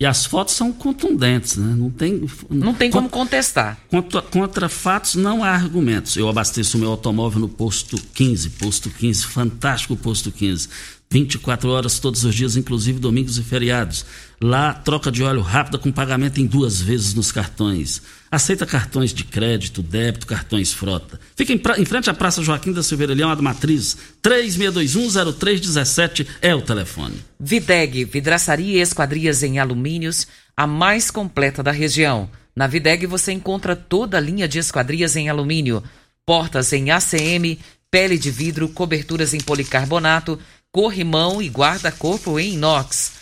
E 0.00 0.06
as 0.06 0.24
fotos 0.24 0.54
são 0.54 0.72
contundentes, 0.72 1.56
né? 1.56 1.74
Não 1.74 1.90
tem, 1.90 2.26
não 2.50 2.72
tem 2.72 2.90
como 2.90 3.08
contestar. 3.08 3.78
Contra, 3.90 4.22
contra, 4.22 4.68
fatos 4.68 5.14
não 5.14 5.44
há 5.44 5.50
argumentos. 5.50 6.16
Eu 6.16 6.28
abasteço 6.28 6.78
meu 6.78 6.90
automóvel 6.90 7.40
no 7.40 7.48
posto 7.48 7.96
15, 8.14 8.50
posto 8.50 8.90
15, 8.90 9.26
fantástico 9.26 9.96
posto 9.96 10.32
15. 10.32 10.68
24 11.10 11.70
horas 11.70 11.98
todos 11.98 12.24
os 12.24 12.34
dias, 12.34 12.56
inclusive 12.56 12.98
domingos 12.98 13.38
e 13.38 13.42
feriados. 13.42 14.04
Lá, 14.40 14.72
troca 14.74 15.10
de 15.10 15.22
óleo 15.22 15.40
rápida 15.40 15.78
com 15.78 15.90
pagamento 15.90 16.38
em 16.38 16.46
duas 16.46 16.78
vezes 16.80 17.14
nos 17.14 17.32
cartões. 17.32 18.02
Aceita 18.30 18.66
cartões 18.66 19.14
de 19.14 19.24
crédito, 19.24 19.82
débito, 19.82 20.26
cartões 20.26 20.74
frota. 20.74 21.18
Fica 21.34 21.54
em, 21.54 21.58
pra, 21.58 21.80
em 21.80 21.86
frente 21.86 22.10
à 22.10 22.14
Praça 22.14 22.42
Joaquim 22.42 22.72
da 22.72 22.82
Silveira 22.82 23.14
Leão, 23.14 23.30
a 23.30 23.36
Matriz. 23.36 23.96
36210317 24.22 26.26
é 26.42 26.54
o 26.54 26.60
telefone. 26.60 27.16
Videg, 27.40 28.04
vidraçaria 28.04 28.76
e 28.76 28.80
esquadrias 28.80 29.42
em 29.42 29.58
alumínios, 29.58 30.26
a 30.54 30.66
mais 30.66 31.10
completa 31.10 31.62
da 31.62 31.72
região. 31.72 32.28
Na 32.54 32.66
Videg 32.66 33.06
você 33.06 33.32
encontra 33.32 33.74
toda 33.74 34.18
a 34.18 34.20
linha 34.20 34.46
de 34.46 34.58
esquadrias 34.58 35.16
em 35.16 35.30
alumínio, 35.30 35.82
portas 36.26 36.74
em 36.74 36.90
ACM, 36.90 37.58
pele 37.90 38.18
de 38.18 38.30
vidro, 38.30 38.68
coberturas 38.68 39.32
em 39.32 39.40
policarbonato, 39.40 40.38
corrimão 40.70 41.40
e 41.40 41.48
guarda-corpo 41.48 42.38
em 42.38 42.52
inox, 42.52 43.15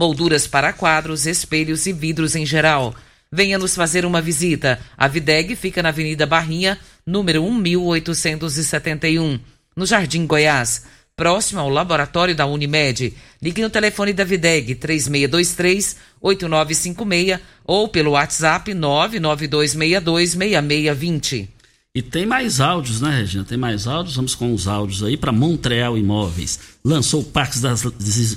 molduras 0.00 0.46
para 0.46 0.72
quadros, 0.72 1.26
espelhos 1.26 1.84
e 1.84 1.92
vidros 1.92 2.34
em 2.34 2.46
geral. 2.46 2.94
Venha 3.30 3.58
nos 3.58 3.76
fazer 3.76 4.06
uma 4.06 4.22
visita. 4.22 4.80
A 4.96 5.06
Videg 5.06 5.54
fica 5.54 5.82
na 5.82 5.90
Avenida 5.90 6.24
Barrinha, 6.24 6.78
número 7.04 7.44
1871, 7.52 9.38
no 9.76 9.84
Jardim 9.84 10.26
Goiás, 10.26 10.86
próximo 11.14 11.60
ao 11.60 11.68
laboratório 11.68 12.34
da 12.34 12.46
Unimed. 12.46 13.12
Ligue 13.42 13.60
no 13.60 13.68
telefone 13.68 14.14
da 14.14 14.24
Videg 14.24 14.74
3623 14.76 15.96
8956 16.18 17.38
ou 17.66 17.86
pelo 17.86 18.12
WhatsApp 18.12 18.72
99262 18.72 20.30
6620. 20.30 21.59
E 21.92 22.00
tem 22.00 22.24
mais 22.24 22.60
áudios, 22.60 23.00
né, 23.00 23.18
Regina? 23.18 23.44
Tem 23.44 23.58
mais 23.58 23.88
áudios. 23.88 24.14
Vamos 24.14 24.36
com 24.36 24.54
os 24.54 24.68
áudios 24.68 25.02
aí 25.02 25.16
para 25.16 25.32
Montreal 25.32 25.98
Imóveis. 25.98 26.60
Lançou 26.84 27.20
o 27.20 27.24
Parque 27.24 27.58
das, 27.58 27.82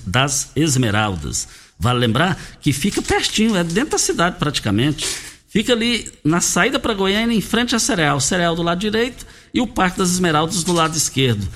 das 0.07 0.51
Esmeraldas. 0.55 1.47
Vale 1.79 1.99
lembrar 1.99 2.35
que 2.59 2.73
fica 2.73 2.99
pertinho, 3.01 3.55
é 3.55 3.63
dentro 3.63 3.91
da 3.91 3.97
cidade 3.99 4.37
praticamente. 4.39 5.05
Fica 5.47 5.71
ali 5.71 6.11
na 6.23 6.41
saída 6.41 6.79
para 6.79 6.95
Goiânia, 6.95 7.37
em 7.37 7.41
frente 7.41 7.75
à 7.75 7.79
Cereal. 7.79 8.19
Cereal 8.19 8.55
do 8.55 8.63
lado 8.63 8.79
direito 8.79 9.23
e 9.53 9.61
o 9.61 9.67
Parque 9.67 9.99
das 9.99 10.09
Esmeraldas 10.09 10.63
do 10.63 10.73
lado 10.73 10.97
esquerdo. 10.97 11.47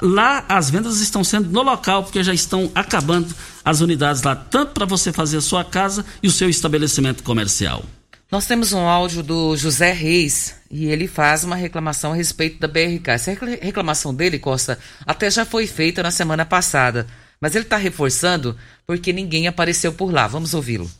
Lá 0.00 0.46
as 0.48 0.70
vendas 0.70 1.00
estão 1.00 1.22
sendo 1.22 1.50
no 1.50 1.60
local, 1.60 2.02
porque 2.02 2.24
já 2.24 2.32
estão 2.32 2.72
acabando 2.74 3.32
as 3.62 3.82
unidades 3.82 4.22
lá, 4.22 4.34
tanto 4.34 4.72
para 4.72 4.86
você 4.86 5.12
fazer 5.12 5.36
a 5.36 5.42
sua 5.42 5.62
casa 5.62 6.02
e 6.22 6.28
o 6.28 6.32
seu 6.32 6.48
estabelecimento 6.48 7.22
comercial. 7.22 7.84
Nós 8.32 8.46
temos 8.46 8.72
um 8.72 8.88
áudio 8.88 9.22
do 9.22 9.54
José 9.58 9.92
Reis 9.92 10.54
e 10.70 10.86
ele 10.86 11.06
faz 11.06 11.44
uma 11.44 11.54
reclamação 11.54 12.12
a 12.12 12.14
respeito 12.14 12.58
da 12.58 12.66
BRK. 12.66 13.10
Essa 13.10 13.36
reclamação 13.60 14.14
dele, 14.14 14.38
Costa, 14.38 14.78
até 15.06 15.30
já 15.30 15.44
foi 15.44 15.66
feita 15.66 16.02
na 16.02 16.10
semana 16.10 16.46
passada, 16.46 17.06
mas 17.38 17.54
ele 17.54 17.64
está 17.64 17.76
reforçando 17.76 18.56
porque 18.86 19.12
ninguém 19.12 19.48
apareceu 19.48 19.92
por 19.92 20.10
lá. 20.10 20.26
Vamos 20.26 20.54
ouvi-lo. 20.54 20.90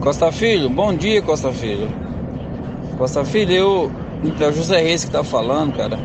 Costa 0.00 0.30
Filho, 0.30 0.68
bom 0.68 0.94
dia, 0.94 1.22
Costa 1.22 1.50
Filho. 1.54 1.88
Costa 2.98 3.24
Filho, 3.24 3.52
eu. 3.54 3.92
É 4.38 4.46
o 4.46 4.52
José 4.52 4.78
Reis 4.78 5.04
que 5.04 5.08
está 5.08 5.24
falando, 5.24 5.74
cara. 5.74 5.98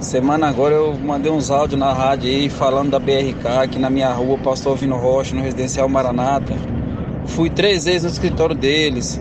Semana 0.00 0.48
agora 0.48 0.74
eu 0.74 0.98
mandei 0.98 1.30
uns 1.30 1.50
áudios 1.50 1.78
na 1.78 1.92
rádio 1.92 2.30
aí 2.30 2.48
falando 2.48 2.92
da 2.92 2.98
BRK 2.98 3.46
aqui 3.62 3.78
na 3.78 3.90
minha 3.90 4.10
rua, 4.10 4.38
Pastor 4.38 4.74
Vino 4.78 4.96
Rocha, 4.96 5.34
no 5.34 5.42
Residencial 5.42 5.86
Maranata. 5.86 6.54
Fui 7.26 7.50
três 7.50 7.84
vezes 7.84 8.04
no 8.04 8.08
escritório 8.08 8.54
deles 8.54 9.20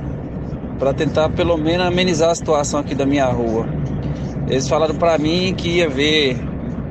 para 0.78 0.94
tentar 0.94 1.30
pelo 1.30 1.58
menos 1.58 1.88
amenizar 1.88 2.32
a 2.32 2.36
situação 2.36 2.80
aqui 2.80 2.96
da 2.96 3.06
minha 3.06 3.26
rua. 3.26 3.68
Eles 4.48 4.68
falaram 4.68 4.96
para 4.96 5.18
mim 5.18 5.54
que 5.56 5.78
ia 5.78 5.90
ver. 5.90 6.38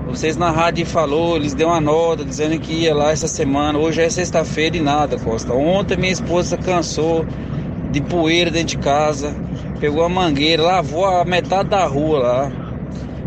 Vocês 0.07 0.37
na 0.37 0.51
rádio 0.51 0.85
falou, 0.85 1.37
eles 1.37 1.55
deu 1.55 1.68
uma 1.68 1.81
nota 1.81 2.25
dizendo 2.25 2.59
que 2.59 2.73
ia 2.73 2.95
lá 2.95 3.12
essa 3.12 3.29
semana. 3.29 3.79
Hoje 3.79 4.03
é 4.03 4.11
sexta-feira 4.11 4.77
e 4.77 4.81
nada, 4.81 5.18
Costa. 5.18 5.53
Ontem 5.53 5.97
minha 5.97 6.12
esposa 6.12 6.57
cansou 6.57 7.25
de 7.90 8.01
poeira 8.01 8.51
dentro 8.51 8.77
de 8.77 8.79
casa, 8.79 9.35
pegou 9.79 10.03
a 10.03 10.09
mangueira, 10.09 10.62
lavou 10.62 11.05
a 11.05 11.25
metade 11.25 11.68
da 11.68 11.87
rua 11.87 12.18
lá. 12.18 12.53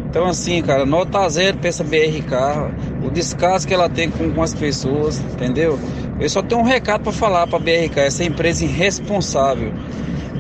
Então 0.10 0.26
assim, 0.26 0.62
cara, 0.62 0.86
nota 0.86 1.28
zero 1.30 1.58
pra 1.58 1.70
essa 1.70 1.84
BRK, 1.84 2.34
o 3.06 3.12
descaso 3.12 3.68
que 3.68 3.74
ela 3.74 3.90
tem 3.90 4.10
com, 4.10 4.32
com 4.32 4.42
as 4.42 4.54
pessoas, 4.54 5.20
entendeu? 5.20 5.78
Eu 6.20 6.30
só 6.30 6.42
tenho 6.42 6.62
um 6.62 6.64
recado 6.64 7.04
para 7.04 7.12
falar 7.12 7.48
pra 7.48 7.60
BRK, 7.60 8.00
essa 8.00 8.24
empresa 8.24 8.64
irresponsável. 8.64 9.74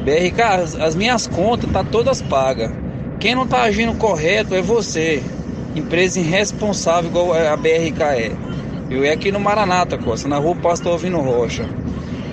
BRK, 0.05 0.41
as, 0.41 0.75
as 0.75 0.95
minhas 0.95 1.25
contas 1.25 1.67
tá 1.71 1.83
todas 1.83 2.21
pagas. 2.21 2.71
Quem 3.19 3.33
não 3.33 3.47
tá 3.47 3.63
agindo 3.63 3.95
correto 3.95 4.53
é 4.53 4.61
você. 4.61 5.23
Empresa 5.75 6.19
irresponsável 6.19 7.09
igual 7.09 7.33
a 7.33 7.57
BRK 7.57 8.03
é. 8.03 8.31
Eu 8.87 9.03
é 9.03 9.11
aqui 9.11 9.31
no 9.31 9.39
Maranata, 9.39 9.97
Costa, 9.97 10.27
na 10.27 10.37
rua 10.37 10.55
Pastor 10.55 10.93
Ovino 10.93 11.21
Rocha. 11.21 11.67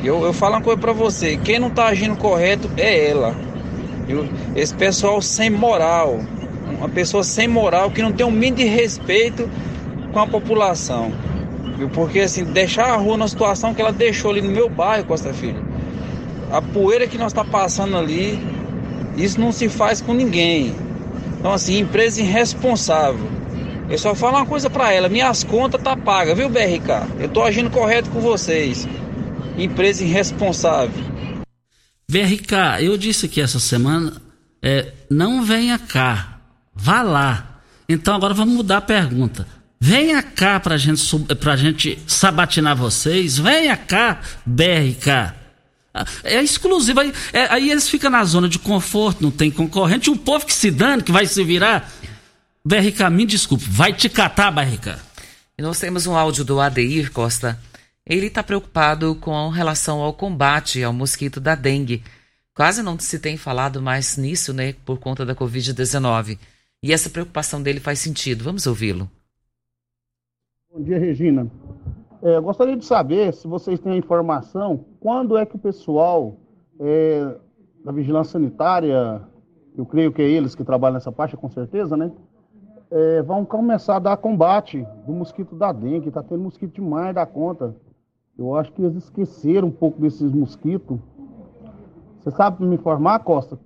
Eu, 0.04 0.22
eu 0.22 0.34
falo 0.34 0.56
uma 0.56 0.60
coisa 0.60 0.78
pra 0.78 0.92
você, 0.92 1.38
quem 1.38 1.58
não 1.58 1.70
tá 1.70 1.86
agindo 1.86 2.14
correto 2.14 2.70
é 2.76 3.08
ela. 3.08 3.34
Eu, 4.06 4.28
esse 4.54 4.74
pessoal 4.74 5.22
sem 5.22 5.48
moral, 5.48 6.20
uma 6.78 6.90
pessoa 6.90 7.24
sem 7.24 7.48
moral 7.48 7.90
que 7.90 8.02
não 8.02 8.12
tem 8.12 8.26
um 8.26 8.30
mínimo 8.30 8.58
de 8.58 8.64
respeito 8.64 9.48
com 10.12 10.18
a 10.18 10.26
população. 10.26 11.10
Viu? 11.78 11.88
Porque 11.88 12.20
assim, 12.20 12.44
deixar 12.44 12.90
a 12.90 12.96
rua 12.96 13.16
na 13.16 13.28
situação 13.28 13.72
que 13.72 13.80
ela 13.80 13.92
deixou 13.92 14.30
ali 14.30 14.42
no 14.42 14.50
meu 14.50 14.68
bairro, 14.68 15.06
Costa 15.06 15.32
Filho, 15.32 15.61
a 16.52 16.60
poeira 16.60 17.08
que 17.08 17.16
nós 17.16 17.32
está 17.32 17.44
passando 17.44 17.96
ali, 17.96 18.38
isso 19.16 19.40
não 19.40 19.50
se 19.50 19.68
faz 19.70 20.02
com 20.02 20.12
ninguém. 20.12 20.74
Então 21.38 21.52
assim, 21.52 21.78
empresa 21.78 22.20
irresponsável. 22.20 23.26
Eu 23.88 23.98
só 23.98 24.14
falo 24.14 24.36
uma 24.36 24.46
coisa 24.46 24.68
para 24.70 24.92
ela, 24.92 25.08
minhas 25.08 25.42
contas 25.42 25.82
tá 25.82 25.96
paga, 25.96 26.34
viu 26.34 26.48
BRK? 26.48 27.20
Eu 27.20 27.28
tô 27.28 27.42
agindo 27.42 27.70
correto 27.70 28.10
com 28.10 28.20
vocês. 28.20 28.86
Empresa 29.56 30.04
irresponsável. 30.04 31.02
BRK, 32.08 32.82
eu 32.82 32.96
disse 32.98 33.26
aqui 33.26 33.40
essa 33.40 33.58
semana, 33.58 34.20
é, 34.62 34.92
não 35.10 35.42
venha 35.42 35.78
cá, 35.78 36.38
vá 36.74 37.00
lá. 37.02 37.60
Então 37.88 38.14
agora 38.14 38.34
vamos 38.34 38.54
mudar 38.54 38.78
a 38.78 38.82
pergunta. 38.82 39.46
Venha 39.80 40.22
cá 40.22 40.60
pra 40.60 40.76
gente, 40.76 41.02
pra 41.40 41.56
gente 41.56 41.98
sabatinar 42.06 42.76
vocês. 42.76 43.36
Venha 43.38 43.76
cá, 43.76 44.20
BRK. 44.46 45.41
É 46.24 46.42
exclusivo. 46.42 47.00
Aí, 47.00 47.12
é, 47.32 47.52
aí, 47.52 47.70
eles 47.70 47.88
ficam 47.88 48.10
na 48.10 48.24
zona 48.24 48.48
de 48.48 48.58
conforto, 48.58 49.22
não 49.22 49.30
tem 49.30 49.50
concorrente. 49.50 50.10
Um 50.10 50.16
povo 50.16 50.46
que 50.46 50.54
se 50.54 50.70
dane, 50.70 51.02
que 51.02 51.12
vai 51.12 51.26
se 51.26 51.42
virar. 51.44 51.90
BRK, 52.64 53.10
me 53.10 53.26
desculpe, 53.26 53.64
vai 53.68 53.92
te 53.92 54.08
catar, 54.08 54.50
BRK. 54.50 54.98
E 55.58 55.62
nós 55.62 55.78
temos 55.78 56.06
um 56.06 56.16
áudio 56.16 56.44
do 56.44 56.60
Adeir 56.60 57.12
Costa. 57.12 57.58
Ele 58.06 58.26
está 58.26 58.42
preocupado 58.42 59.14
com 59.16 59.48
relação 59.48 60.00
ao 60.00 60.12
combate 60.12 60.82
ao 60.82 60.92
mosquito 60.92 61.40
da 61.40 61.54
dengue. 61.54 62.02
Quase 62.54 62.82
não 62.82 62.98
se 62.98 63.18
tem 63.18 63.36
falado 63.36 63.80
mais 63.80 64.16
nisso, 64.16 64.52
né, 64.52 64.74
por 64.84 64.98
conta 64.98 65.24
da 65.24 65.34
Covid-19. 65.34 66.38
E 66.82 66.92
essa 66.92 67.08
preocupação 67.08 67.62
dele 67.62 67.80
faz 67.80 67.98
sentido. 67.98 68.44
Vamos 68.44 68.66
ouvi-lo. 68.66 69.10
Bom 70.72 70.82
dia, 70.82 70.98
Regina. 70.98 71.50
É, 72.22 72.38
gostaria 72.38 72.76
de 72.76 72.84
saber 72.84 73.34
se 73.34 73.48
vocês 73.48 73.80
têm 73.80 73.94
a 73.94 73.96
informação 73.96 74.84
quando 75.00 75.36
é 75.36 75.44
que 75.44 75.56
o 75.56 75.58
pessoal 75.58 76.36
é, 76.78 77.36
da 77.84 77.90
vigilância 77.90 78.32
sanitária, 78.32 79.20
eu 79.76 79.84
creio 79.84 80.12
que 80.12 80.22
é 80.22 80.28
eles 80.28 80.54
que 80.54 80.62
trabalham 80.62 80.94
nessa 80.94 81.10
parte, 81.10 81.36
com 81.36 81.50
certeza, 81.50 81.96
né? 81.96 82.12
É, 82.92 83.22
vão 83.22 83.44
começar 83.44 83.96
a 83.96 83.98
dar 83.98 84.16
combate 84.18 84.86
do 85.04 85.12
mosquito 85.12 85.56
da 85.56 85.72
dengue. 85.72 86.08
Está 86.08 86.22
tendo 86.22 86.42
mosquito 86.42 86.74
demais 86.74 87.12
da 87.12 87.26
conta. 87.26 87.74
Eu 88.38 88.54
acho 88.54 88.70
que 88.72 88.82
eles 88.82 88.96
esqueceram 88.96 89.68
um 89.68 89.72
pouco 89.72 90.00
desses 90.00 90.30
mosquitos. 90.30 91.00
Você 92.20 92.30
sabe 92.30 92.64
me 92.64 92.76
informar, 92.76 93.18
Costa? 93.20 93.58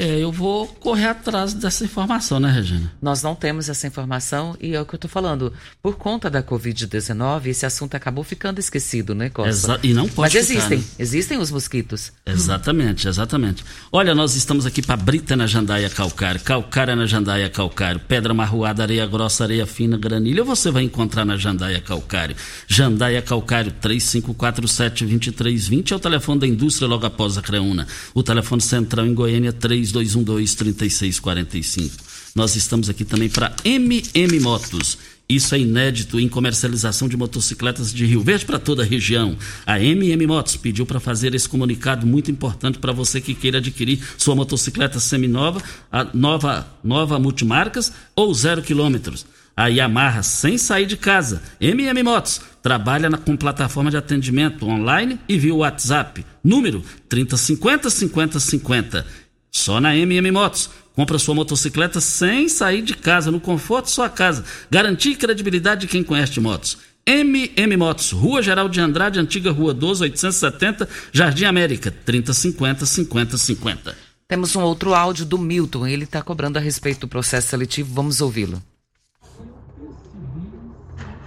É, 0.00 0.18
eu 0.18 0.32
vou 0.32 0.66
correr 0.66 1.08
atrás 1.08 1.52
dessa 1.52 1.84
informação, 1.84 2.40
né, 2.40 2.50
Regina? 2.50 2.90
Nós 3.02 3.22
não 3.22 3.34
temos 3.34 3.68
essa 3.68 3.86
informação 3.86 4.56
e 4.58 4.74
é 4.74 4.80
o 4.80 4.86
que 4.86 4.94
eu 4.94 4.96
estou 4.96 5.10
falando. 5.10 5.52
Por 5.82 5.96
conta 5.96 6.30
da 6.30 6.42
Covid-19, 6.42 7.48
esse 7.48 7.66
assunto 7.66 7.96
acabou 7.96 8.24
ficando 8.24 8.58
esquecido, 8.58 9.14
né, 9.14 9.28
Costa? 9.28 9.50
Exa 9.50 9.78
e 9.82 9.92
não 9.92 10.08
pode 10.08 10.34
Mas 10.34 10.46
ficar, 10.46 10.54
existem, 10.54 10.78
né? 10.78 10.84
existem 10.98 11.36
os 11.36 11.50
mosquitos. 11.50 12.14
Exatamente, 12.24 13.08
exatamente. 13.08 13.62
Olha, 13.92 14.14
nós 14.14 14.34
estamos 14.36 14.64
aqui 14.64 14.80
para 14.80 14.96
Brita 14.96 15.36
na 15.36 15.46
Jandaia 15.46 15.90
Calcário, 15.90 16.40
Calcária 16.40 16.96
na 16.96 17.04
Jandaia 17.04 17.50
Calcário, 17.50 18.00
Pedra 18.00 18.32
Marroada, 18.32 18.82
Areia 18.82 19.06
Grossa, 19.06 19.44
Areia 19.44 19.66
Fina, 19.66 19.98
Granilha, 19.98 20.42
você 20.42 20.70
vai 20.70 20.82
encontrar 20.82 21.26
na 21.26 21.36
Jandaia 21.36 21.78
Calcário. 21.78 22.34
Jandaia 22.66 23.20
Calcário 23.20 23.70
3547-2320 23.82 25.92
é 25.92 25.96
o 25.96 26.00
telefone 26.00 26.40
da 26.40 26.46
indústria 26.46 26.88
logo 26.88 27.04
após 27.04 27.36
a 27.36 27.42
Creuna. 27.42 27.86
O 28.14 28.22
telefone 28.22 28.62
central 28.62 29.04
em 29.04 29.12
Goiânia 29.12 29.52
3212-3645. 29.92 31.90
Nós 32.34 32.54
estamos 32.56 32.88
aqui 32.88 33.04
também 33.04 33.28
para 33.28 33.54
MM 33.64 34.40
Motos. 34.40 34.98
Isso 35.28 35.54
é 35.54 35.60
inédito 35.60 36.18
em 36.18 36.28
comercialização 36.28 37.08
de 37.08 37.16
motocicletas 37.16 37.94
de 37.94 38.04
Rio 38.04 38.20
Verde 38.20 38.44
para 38.44 38.58
toda 38.58 38.82
a 38.82 38.86
região. 38.86 39.36
A 39.64 39.78
MM 39.80 40.26
Motos 40.26 40.56
pediu 40.56 40.84
para 40.84 40.98
fazer 40.98 41.34
esse 41.36 41.48
comunicado 41.48 42.04
muito 42.04 42.32
importante 42.32 42.80
para 42.80 42.92
você 42.92 43.20
que 43.20 43.34
queira 43.34 43.58
adquirir 43.58 44.00
sua 44.18 44.34
motocicleta 44.34 44.98
seminova, 44.98 45.62
a 45.90 46.04
nova, 46.12 46.66
nova 46.82 47.18
multimarcas 47.20 47.92
ou 48.16 48.34
zero 48.34 48.60
quilômetros. 48.60 49.24
A 49.56 49.68
Yamaha 49.68 50.22
sem 50.22 50.58
sair 50.58 50.86
de 50.86 50.96
casa. 50.96 51.42
MM 51.60 52.02
Motos 52.02 52.40
trabalha 52.62 53.08
na, 53.08 53.18
com 53.18 53.36
plataforma 53.36 53.90
de 53.90 53.96
atendimento 53.96 54.66
online 54.66 55.18
e 55.28 55.38
via 55.38 55.54
WhatsApp. 55.54 56.24
Número 56.42 56.82
3050 57.08 57.88
5050. 57.88 59.06
Só 59.50 59.80
na 59.80 59.96
MM 59.96 60.30
Motos. 60.30 60.70
Compra 60.94 61.18
sua 61.18 61.34
motocicleta 61.34 62.00
sem 62.00 62.48
sair 62.48 62.82
de 62.82 62.94
casa, 62.94 63.30
no 63.30 63.40
conforto 63.40 63.86
de 63.86 63.92
sua 63.92 64.08
casa. 64.08 64.44
Garantia 64.70 65.12
e 65.12 65.16
credibilidade 65.16 65.82
de 65.82 65.86
quem 65.86 66.04
conhece 66.04 66.32
de 66.32 66.40
motos. 66.40 66.78
MM 67.06 67.76
Motos, 67.76 68.12
Rua 68.12 68.42
Geral 68.42 68.68
de 68.68 68.80
Andrade, 68.80 69.18
Antiga 69.18 69.50
Rua 69.50 69.72
12, 69.72 70.02
870, 70.02 70.88
Jardim 71.12 71.44
América, 71.44 71.90
3050 71.90 72.84
5050. 72.86 73.96
Temos 74.28 74.54
um 74.54 74.62
outro 74.62 74.94
áudio 74.94 75.24
do 75.24 75.38
Milton. 75.38 75.86
Ele 75.86 76.04
está 76.04 76.22
cobrando 76.22 76.58
a 76.58 76.60
respeito 76.60 77.00
do 77.00 77.08
processo 77.08 77.48
seletivo. 77.48 77.92
Vamos 77.92 78.20
ouvi-lo. 78.20 78.62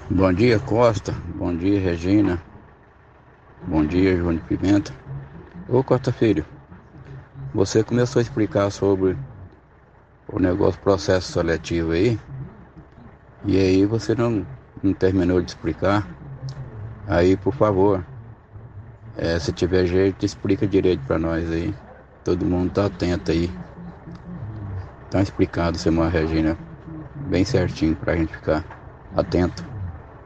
Bom 0.09 0.31
dia, 0.31 0.59
Costa. 0.59 1.11
Bom 1.35 1.55
dia, 1.55 1.79
Regina. 1.79 2.41
Bom 3.67 3.85
dia, 3.85 4.15
João 4.15 4.35
de 4.35 4.41
Pimenta. 4.43 4.93
Ô, 5.67 5.83
Costa 5.83 6.13
Filho, 6.13 6.45
você 7.53 7.83
começou 7.83 8.19
a 8.19 8.23
explicar 8.23 8.69
sobre 8.71 9.15
o 10.27 10.39
negócio 10.39 10.79
processo 10.81 11.31
seletivo 11.31 11.91
aí, 11.91 12.19
e 13.45 13.57
aí 13.57 13.85
você 13.85 14.15
não, 14.15 14.45
não 14.81 14.93
terminou 14.93 15.41
de 15.41 15.49
explicar. 15.49 16.07
Aí, 17.07 17.35
por 17.37 17.53
favor, 17.53 18.03
é, 19.17 19.37
se 19.37 19.51
tiver 19.51 19.85
jeito, 19.85 20.25
explica 20.25 20.65
direito 20.65 21.03
para 21.05 21.19
nós 21.19 21.49
aí. 21.51 21.73
Todo 22.23 22.45
mundo 22.45 22.71
tá 22.71 22.85
atento 22.85 23.31
aí. 23.31 23.51
Tá 25.11 25.21
explicado, 25.21 25.77
Semana 25.77 26.09
Regina, 26.09 26.57
bem 27.27 27.45
certinho 27.45 27.95
pra 27.95 28.15
gente 28.15 28.33
ficar 28.35 28.65
atento, 29.15 29.63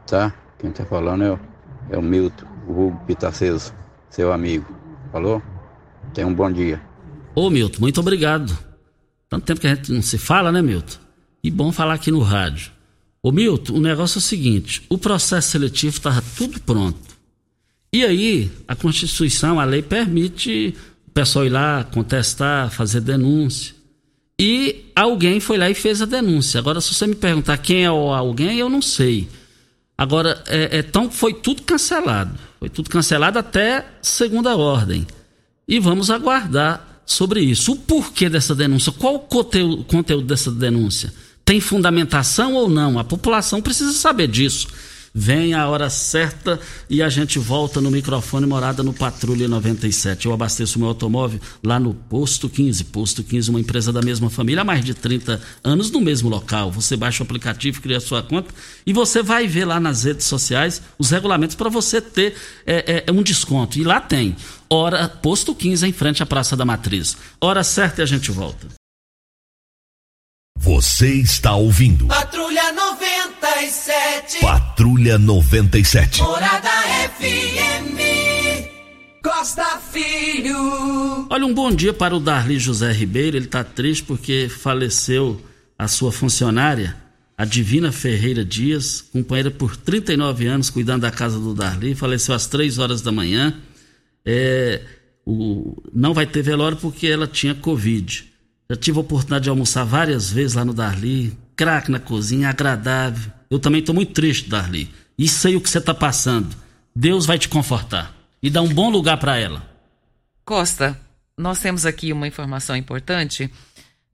tá? 0.06 0.32
Quem 0.58 0.70
tá 0.70 0.84
falando 0.84 1.24
é 1.24 1.32
o, 1.32 1.38
é 1.90 1.98
o 1.98 2.02
Milton, 2.02 2.46
o 2.66 2.72
Hugo 2.72 3.00
Pitaceso, 3.06 3.74
seu 4.08 4.32
amigo. 4.32 4.64
Falou? 5.12 5.42
Tenha 6.14 6.26
um 6.26 6.34
bom 6.34 6.50
dia. 6.50 6.87
Ô 7.38 7.50
Milton, 7.50 7.78
muito 7.82 8.00
obrigado. 8.00 8.58
Tanto 9.28 9.44
tempo 9.44 9.60
que 9.60 9.68
a 9.68 9.74
gente 9.76 9.92
não 9.92 10.02
se 10.02 10.18
fala, 10.18 10.50
né, 10.50 10.60
Milton? 10.60 10.98
E 11.40 11.52
bom 11.52 11.70
falar 11.70 11.94
aqui 11.94 12.10
no 12.10 12.18
rádio. 12.20 12.72
Ô 13.22 13.30
Milton, 13.30 13.74
o 13.74 13.80
negócio 13.80 14.18
é 14.18 14.18
o 14.18 14.22
seguinte: 14.22 14.82
o 14.88 14.98
processo 14.98 15.52
seletivo 15.52 15.96
estava 15.96 16.20
tudo 16.36 16.60
pronto. 16.60 16.98
E 17.92 18.04
aí, 18.04 18.50
a 18.66 18.74
Constituição, 18.74 19.60
a 19.60 19.64
lei 19.64 19.82
permite 19.82 20.74
o 21.06 21.10
pessoal 21.12 21.46
ir 21.46 21.50
lá 21.50 21.84
contestar, 21.84 22.72
fazer 22.72 23.02
denúncia. 23.02 23.72
E 24.36 24.86
alguém 24.96 25.38
foi 25.38 25.58
lá 25.58 25.70
e 25.70 25.74
fez 25.74 26.02
a 26.02 26.06
denúncia. 26.06 26.58
Agora, 26.58 26.80
se 26.80 26.92
você 26.92 27.06
me 27.06 27.14
perguntar 27.14 27.56
quem 27.58 27.84
é 27.84 27.90
o 27.90 28.12
alguém, 28.12 28.58
eu 28.58 28.68
não 28.68 28.82
sei. 28.82 29.28
Agora, 29.96 30.42
é, 30.48 30.80
então 30.80 31.08
foi 31.08 31.34
tudo 31.34 31.62
cancelado. 31.62 32.36
Foi 32.58 32.68
tudo 32.68 32.90
cancelado 32.90 33.38
até 33.38 33.86
segunda 34.02 34.56
ordem. 34.56 35.06
E 35.68 35.78
vamos 35.78 36.10
aguardar 36.10 36.87
sobre 37.08 37.40
isso. 37.40 37.72
O 37.72 37.76
porquê 37.76 38.28
dessa 38.28 38.54
denúncia? 38.54 38.92
Qual 38.92 39.14
o 39.14 39.18
conteúdo, 39.20 40.22
dessa 40.22 40.52
denúncia? 40.52 41.12
Tem 41.42 41.58
fundamentação 41.58 42.52
ou 42.52 42.68
não? 42.68 42.98
A 42.98 43.04
população 43.04 43.62
precisa 43.62 43.92
saber 43.92 44.28
disso. 44.28 44.68
Vem 45.14 45.54
a 45.54 45.66
hora 45.66 45.88
certa 45.88 46.60
e 46.88 47.02
a 47.02 47.08
gente 47.08 47.38
volta 47.38 47.80
no 47.80 47.90
microfone 47.90 48.46
morada 48.46 48.82
no 48.82 48.92
Patrulha 48.92 49.48
97. 49.48 50.26
Eu 50.26 50.34
abasteço 50.34 50.78
meu 50.78 50.88
automóvel 50.88 51.40
lá 51.64 51.80
no 51.80 51.94
Posto 51.94 52.46
15. 52.46 52.84
Posto 52.84 53.24
15, 53.24 53.48
uma 53.48 53.58
empresa 53.58 53.90
da 53.90 54.02
mesma 54.02 54.28
família 54.28 54.60
há 54.60 54.64
mais 54.64 54.84
de 54.84 54.92
30 54.92 55.40
anos 55.64 55.90
no 55.90 56.02
mesmo 56.02 56.28
local. 56.28 56.70
Você 56.70 56.94
baixa 56.94 57.22
o 57.22 57.26
aplicativo, 57.26 57.80
cria 57.80 57.96
a 57.96 58.00
sua 58.00 58.22
conta 58.22 58.54
e 58.84 58.92
você 58.92 59.22
vai 59.22 59.48
ver 59.48 59.64
lá 59.64 59.80
nas 59.80 60.04
redes 60.04 60.26
sociais 60.26 60.82
os 60.98 61.10
regulamentos 61.10 61.56
para 61.56 61.70
você 61.70 62.02
ter 62.02 62.34
é, 62.66 63.04
é, 63.06 63.10
um 63.10 63.22
desconto. 63.22 63.78
E 63.78 63.84
lá 63.84 64.00
tem. 64.00 64.36
Hora, 64.70 65.08
Posto 65.08 65.54
15 65.54 65.86
em 65.86 65.92
frente 65.92 66.22
à 66.22 66.26
Praça 66.26 66.54
da 66.54 66.64
Matriz. 66.64 67.16
Hora 67.40 67.64
certa 67.64 68.02
e 68.02 68.04
a 68.04 68.06
gente 68.06 68.30
volta. 68.30 68.68
Você 70.58 71.14
está 71.14 71.54
ouvindo. 71.54 72.06
Patrulha 72.08 72.72
97. 72.72 74.40
Patrulha 74.40 75.16
97. 75.16 76.20
Morada 76.20 76.68
FM. 77.16 77.96
Costa 79.22 79.78
Filho. 79.90 81.26
Olha, 81.30 81.46
um 81.46 81.54
bom 81.54 81.70
dia 81.70 81.94
para 81.94 82.14
o 82.14 82.20
Darli 82.20 82.58
José 82.58 82.92
Ribeiro. 82.92 83.36
Ele 83.38 83.46
está 83.46 83.64
triste 83.64 84.02
porque 84.02 84.48
faleceu 84.50 85.40
a 85.78 85.88
sua 85.88 86.12
funcionária, 86.12 86.96
a 87.38 87.44
Divina 87.44 87.90
Ferreira 87.90 88.44
Dias, 88.44 89.00
companheira 89.00 89.50
por 89.50 89.76
39 89.76 90.46
anos, 90.46 90.68
cuidando 90.68 91.02
da 91.02 91.10
casa 91.10 91.38
do 91.38 91.54
Darli. 91.54 91.94
Faleceu 91.94 92.34
às 92.34 92.46
3 92.46 92.78
horas 92.78 93.00
da 93.00 93.10
manhã. 93.12 93.56
É, 94.30 94.82
o, 95.24 95.82
não 95.90 96.12
vai 96.12 96.26
ter 96.26 96.42
velório 96.42 96.76
porque 96.76 97.06
ela 97.06 97.26
tinha 97.26 97.54
Covid. 97.54 98.30
Já 98.68 98.76
tive 98.76 98.98
a 98.98 99.00
oportunidade 99.00 99.44
de 99.44 99.48
almoçar 99.48 99.84
várias 99.84 100.30
vezes 100.30 100.52
lá 100.52 100.66
no 100.66 100.74
Darli. 100.74 101.34
Craque 101.56 101.90
na 101.90 101.98
cozinha, 101.98 102.50
agradável. 102.50 103.32
Eu 103.50 103.58
também 103.58 103.80
estou 103.80 103.94
muito 103.94 104.12
triste, 104.12 104.50
Darli. 104.50 104.90
E 105.18 105.26
sei 105.26 105.56
o 105.56 105.60
que 105.62 105.70
você 105.70 105.78
está 105.78 105.94
passando. 105.94 106.54
Deus 106.94 107.24
vai 107.24 107.38
te 107.38 107.48
confortar 107.48 108.14
e 108.42 108.50
dar 108.50 108.60
um 108.60 108.68
bom 108.68 108.90
lugar 108.90 109.16
para 109.16 109.38
ela. 109.38 109.66
Costa, 110.44 111.00
nós 111.36 111.58
temos 111.60 111.86
aqui 111.86 112.12
uma 112.12 112.28
informação 112.28 112.76
importante 112.76 113.50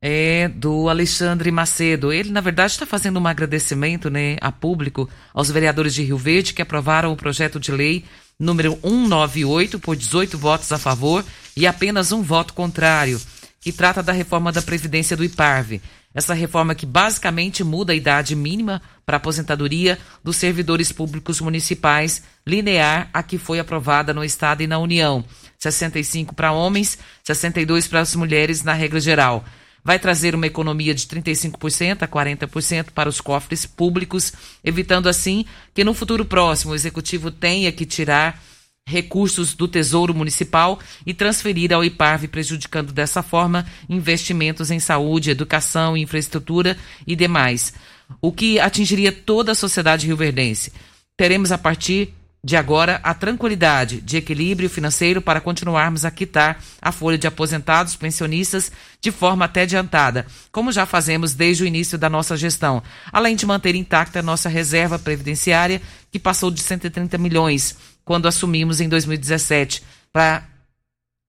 é 0.07 0.49
do 0.49 0.89
Alexandre 0.89 1.51
Macedo. 1.51 2.13
Ele, 2.13 2.31
na 2.31 2.43
verdade, 2.43 2.73
está 2.73 2.85
fazendo 2.85 3.19
um 3.19 3.27
agradecimento 3.27 4.11
né, 4.11 4.37
a 4.41 4.53
público 4.53 5.09
aos 5.33 5.51
vereadores 5.51 5.95
de 5.95 6.03
Rio 6.03 6.19
Verde 6.19 6.53
que 6.53 6.61
aprovaram 6.61 7.11
o 7.11 7.17
projeto 7.17 7.59
de 7.59 7.73
lei 7.73 8.05
número 8.39 8.79
198 8.83 9.79
por 9.79 9.97
18 9.97 10.37
votos 10.39 10.71
a 10.73 10.79
favor 10.79 11.25
e 11.57 11.67
apenas 11.67 12.13
um 12.13 12.23
voto 12.23 12.55
contrário 12.55 13.21
que 13.61 13.73
trata 13.73 14.03
da 14.03 14.13
reforma 14.13 14.53
da 14.53 14.61
Previdência 14.61 15.17
do 15.17 15.25
IPARV. 15.25 15.81
Essa 16.15 16.35
reforma 16.35 16.75
que 16.75 16.85
basicamente 16.85 17.65
muda 17.65 17.93
a 17.93 17.97
idade 17.97 18.37
mínima 18.37 18.83
para 19.07 19.17
aposentadoria 19.17 19.99
dos 20.23 20.37
servidores 20.37 20.93
públicos 20.93 21.41
municipais, 21.41 22.23
linear 22.47 23.09
a 23.13 23.23
que 23.23 23.39
foi 23.39 23.59
aprovada 23.59 24.13
no 24.13 24.23
Estado 24.23 24.63
e 24.63 24.67
na 24.67 24.79
União. 24.79 25.25
65 25.59 26.35
para 26.35 26.53
homens, 26.53 26.99
62 27.25 27.89
para 27.89 28.01
as 28.01 28.15
mulheres 28.15 28.63
na 28.63 28.75
regra 28.75 29.01
geral. 29.01 29.45
Vai 29.85 29.99
trazer 29.99 30.35
uma 30.35 30.47
economia 30.47 30.95
de 30.95 31.07
35% 31.07 32.03
a 32.03 32.09
40% 32.09 32.87
para 32.95 33.09
os 33.09 33.21
cofres 33.21 33.67
públicos, 33.67 34.33
evitando 34.65 35.09
assim 35.09 35.45
que 35.75 35.85
no 35.85 35.93
futuro 35.93 36.25
próximo 36.25 36.73
o 36.73 36.75
executivo 36.75 37.31
tenha 37.31 37.71
que 37.71 37.85
tirar 37.85 38.43
recursos 38.87 39.55
do 39.55 39.67
Tesouro 39.69 40.15
Municipal 40.15 40.79
e 41.07 41.13
transferir 41.15 41.73
ao 41.73 41.85
IPARV, 41.85 42.29
prejudicando 42.29 42.93
dessa 42.93 43.23
forma 43.23 43.67
investimentos 43.89 44.71
em 44.71 44.79
saúde, 44.79 45.31
educação, 45.31 45.97
infraestrutura 45.97 46.77
e 47.07 47.15
demais, 47.15 47.75
o 48.21 48.33
que 48.33 48.59
atingiria 48.59 49.13
toda 49.13 49.53
a 49.53 49.55
sociedade 49.55 50.07
rioverdense. 50.07 50.73
Teremos 51.17 51.53
a 51.53 51.59
partir 51.59 52.15
de 52.45 52.59
agora 52.59 53.01
a 53.03 53.15
tranquilidade 53.15 54.03
de 54.03 54.19
equilíbrio 54.19 54.69
financeiro 54.69 55.23
para 55.23 55.41
continuarmos 55.41 56.05
a 56.05 56.11
quitar 56.11 56.63
a 56.81 56.93
folha 56.93 57.17
de 57.17 57.27
aposentados 57.27 57.97
pensionistas 57.97 58.71
de 59.01 59.11
forma 59.11 59.47
até 59.47 59.63
adiantada, 59.63 60.27
como 60.53 60.71
já 60.71 60.85
fazemos 60.85 61.33
desde 61.33 61.63
o 61.63 61.67
início 61.67 61.97
da 61.97 62.11
nossa 62.11 62.37
gestão, 62.37 62.83
além 63.11 63.35
de 63.35 63.47
manter 63.47 63.75
intacta 63.75 64.19
a 64.19 64.23
nossa 64.23 64.51
reserva 64.51 64.99
previdenciária, 64.99 65.81
que 66.13 66.19
passou 66.19 66.51
de 66.51 66.61
130 66.61 67.17
milhões 67.17 67.79
quando 68.05 68.29
assumimos 68.29 68.79
em 68.79 68.91
2017 68.91 69.83
para 70.13 70.47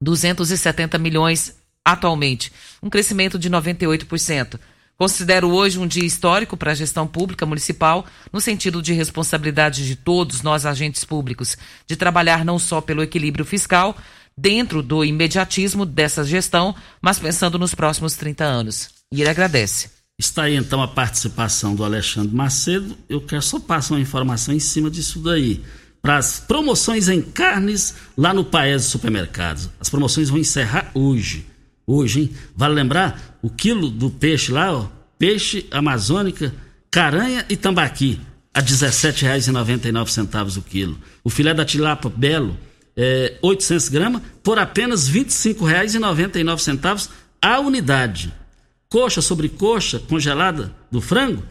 270 0.01 0.99
milhões 0.99 1.55
atualmente, 1.85 2.51
um 2.83 2.89
crescimento 2.89 3.39
de 3.39 3.49
98%. 3.49 4.59
Considero 4.97 5.49
hoje 5.49 5.77
um 5.77 5.85
dia 5.85 6.05
histórico 6.05 6.55
para 6.55 6.71
a 6.71 6.75
gestão 6.75 7.05
pública 7.05 7.45
municipal, 7.45 8.05
no 8.31 8.39
sentido 8.39 8.81
de 8.81 8.93
responsabilidade 8.93 9.85
de 9.85 9.95
todos 9.95 10.41
nós 10.41 10.65
agentes 10.65 11.03
públicos, 11.03 11.57
de 11.85 11.95
trabalhar 11.95 12.45
não 12.45 12.57
só 12.57 12.79
pelo 12.79 13.03
equilíbrio 13.03 13.43
fiscal, 13.43 13.97
dentro 14.37 14.81
do 14.81 15.03
imediatismo 15.03 15.85
dessa 15.85 16.23
gestão, 16.23 16.73
mas 17.01 17.19
pensando 17.19 17.59
nos 17.59 17.75
próximos 17.75 18.15
30 18.15 18.43
anos. 18.43 18.89
E 19.11 19.21
ele 19.21 19.29
agradece. 19.29 19.89
Está 20.17 20.43
aí 20.43 20.55
então 20.55 20.81
a 20.81 20.87
participação 20.87 21.75
do 21.75 21.83
Alexandre 21.83 22.33
Macedo. 22.33 22.97
Eu 23.09 23.19
quero 23.19 23.41
só 23.41 23.59
passar 23.59 23.95
uma 23.95 24.01
informação 24.01 24.53
em 24.53 24.59
cima 24.59 24.89
disso 24.89 25.19
daí 25.19 25.61
para 26.01 26.17
as 26.17 26.39
promoções 26.39 27.09
em 27.09 27.21
carnes 27.21 27.95
lá 28.15 28.33
no 28.33 28.45
Paes 28.45 28.85
Supermercados. 28.85 29.69
As 29.79 29.89
promoções 29.89 30.29
vão 30.29 30.37
encerrar 30.37 30.91
hoje. 30.93 31.45
Hoje, 31.87 32.21
hein? 32.21 32.35
Vale 32.55 32.73
lembrar 32.73 33.37
o 33.41 33.49
quilo 33.49 33.89
do 33.89 34.09
peixe 34.09 34.51
lá, 34.51 34.73
ó, 34.73 34.87
peixe 35.19 35.67
amazônica, 35.71 36.53
caranha 36.89 37.45
e 37.49 37.55
tambaqui, 37.55 38.19
a 38.53 38.59
R$ 38.59 38.65
17,99 38.65 40.57
o 40.57 40.61
quilo. 40.61 40.97
O 41.23 41.29
filé 41.29 41.53
da 41.53 41.65
tilapa 41.65 42.09
belo, 42.09 42.57
é, 42.95 43.37
800 43.41 43.89
gramas, 43.89 44.21
por 44.41 44.57
apenas 44.57 45.07
R$ 45.07 45.25
25,99 45.25 47.09
a 47.41 47.59
unidade. 47.59 48.33
Coxa 48.89 49.21
sobre 49.21 49.49
coxa 49.49 49.99
congelada 49.99 50.73
do 50.89 51.01
frango, 51.01 51.43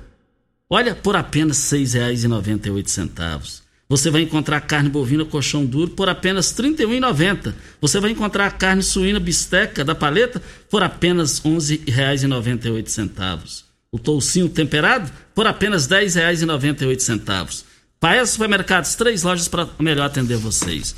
olha, 0.69 0.95
por 0.95 1.15
apenas 1.15 1.71
R$ 1.71 1.79
6,98. 1.79 3.64
Você 3.89 4.11
vai 4.11 4.23
encontrar 4.23 4.61
carne 4.63 4.89
bovina 4.89 5.25
colchão 5.25 5.67
duro 5.67 5.91
por 5.91 6.09
apenas 6.09 6.57
R$ 6.57 6.71
31,90. 6.71 7.55
Você 7.81 8.01
vai 8.01 8.13
encontrar 8.13 8.51
carne 8.53 8.83
suína 8.83 9.21
bisteca 9.21 9.85
da 9.85 9.95
paleta 9.95 10.43
por 10.71 10.83
apenas 10.83 11.39
R$ 11.39 11.51
11,98. 11.51 13.65
O 13.93 13.99
toucinho 13.99 14.49
temperado 14.49 15.11
por 15.35 15.47
apenas 15.47 15.87
R$ 15.87 16.05
10,98. 16.05 17.65
Paes 18.01 18.31
Supermercados, 18.31 18.95
três 18.95 19.23
lojas 19.23 19.49
para 19.49 19.69
melhor 19.79 20.07
atender 20.07 20.37
vocês. 20.37 20.95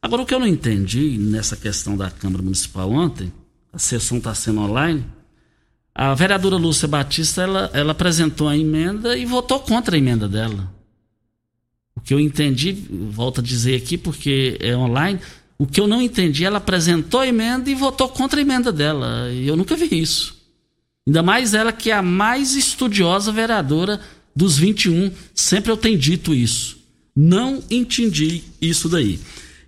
Agora, 0.00 0.22
o 0.22 0.26
que 0.26 0.34
eu 0.34 0.40
não 0.40 0.46
entendi 0.46 1.18
nessa 1.18 1.56
questão 1.56 1.96
da 1.96 2.10
Câmara 2.10 2.42
Municipal 2.42 2.90
ontem, 2.90 3.32
a 3.72 3.78
sessão 3.78 4.18
está 4.18 4.34
sendo 4.34 4.60
online, 4.60 5.04
a 5.94 6.14
vereadora 6.14 6.56
Lúcia 6.56 6.86
Batista, 6.86 7.42
ela, 7.42 7.68
ela 7.72 7.90
apresentou 7.90 8.48
a 8.48 8.56
emenda 8.56 9.18
e 9.18 9.26
votou 9.26 9.58
contra 9.58 9.96
a 9.96 9.98
emenda 9.98 10.28
dela. 10.28 10.77
Que 12.08 12.14
eu 12.14 12.18
entendi, 12.18 12.72
volto 13.10 13.42
a 13.42 13.44
dizer 13.44 13.76
aqui 13.76 13.98
porque 13.98 14.56
é 14.60 14.74
online, 14.74 15.20
o 15.58 15.66
que 15.66 15.78
eu 15.78 15.86
não 15.86 16.00
entendi, 16.00 16.42
ela 16.42 16.56
apresentou 16.56 17.20
a 17.20 17.26
emenda 17.26 17.68
e 17.68 17.74
votou 17.74 18.08
contra 18.08 18.40
a 18.40 18.42
emenda 18.42 18.72
dela. 18.72 19.30
E 19.30 19.46
eu 19.46 19.54
nunca 19.54 19.76
vi 19.76 20.00
isso. 20.00 20.34
Ainda 21.06 21.22
mais 21.22 21.52
ela 21.52 21.70
que 21.70 21.90
é 21.90 21.94
a 21.94 22.00
mais 22.00 22.54
estudiosa 22.54 23.30
vereadora 23.30 24.00
dos 24.34 24.56
21. 24.56 25.12
Sempre 25.34 25.70
eu 25.70 25.76
tenho 25.76 25.98
dito 25.98 26.34
isso. 26.34 26.78
Não 27.14 27.62
entendi 27.70 28.42
isso 28.58 28.88
daí. 28.88 29.20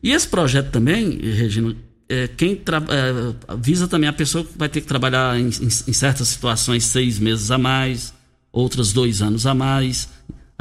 E 0.02 0.10
esse 0.10 0.26
projeto 0.26 0.70
também, 0.70 1.18
Regina, 1.18 1.76
é, 2.08 2.26
quem 2.26 2.52
é, 2.52 3.54
visa 3.58 3.86
também 3.86 4.08
a 4.08 4.14
pessoa 4.14 4.44
que 4.46 4.56
vai 4.56 4.70
ter 4.70 4.80
que 4.80 4.86
trabalhar 4.86 5.38
em, 5.38 5.48
em, 5.48 5.68
em 5.88 5.92
certas 5.92 6.28
situações 6.28 6.84
seis 6.84 7.18
meses 7.18 7.50
a 7.50 7.58
mais, 7.58 8.14
outras 8.50 8.94
dois 8.94 9.20
anos 9.20 9.44
a 9.44 9.52
mais 9.52 10.08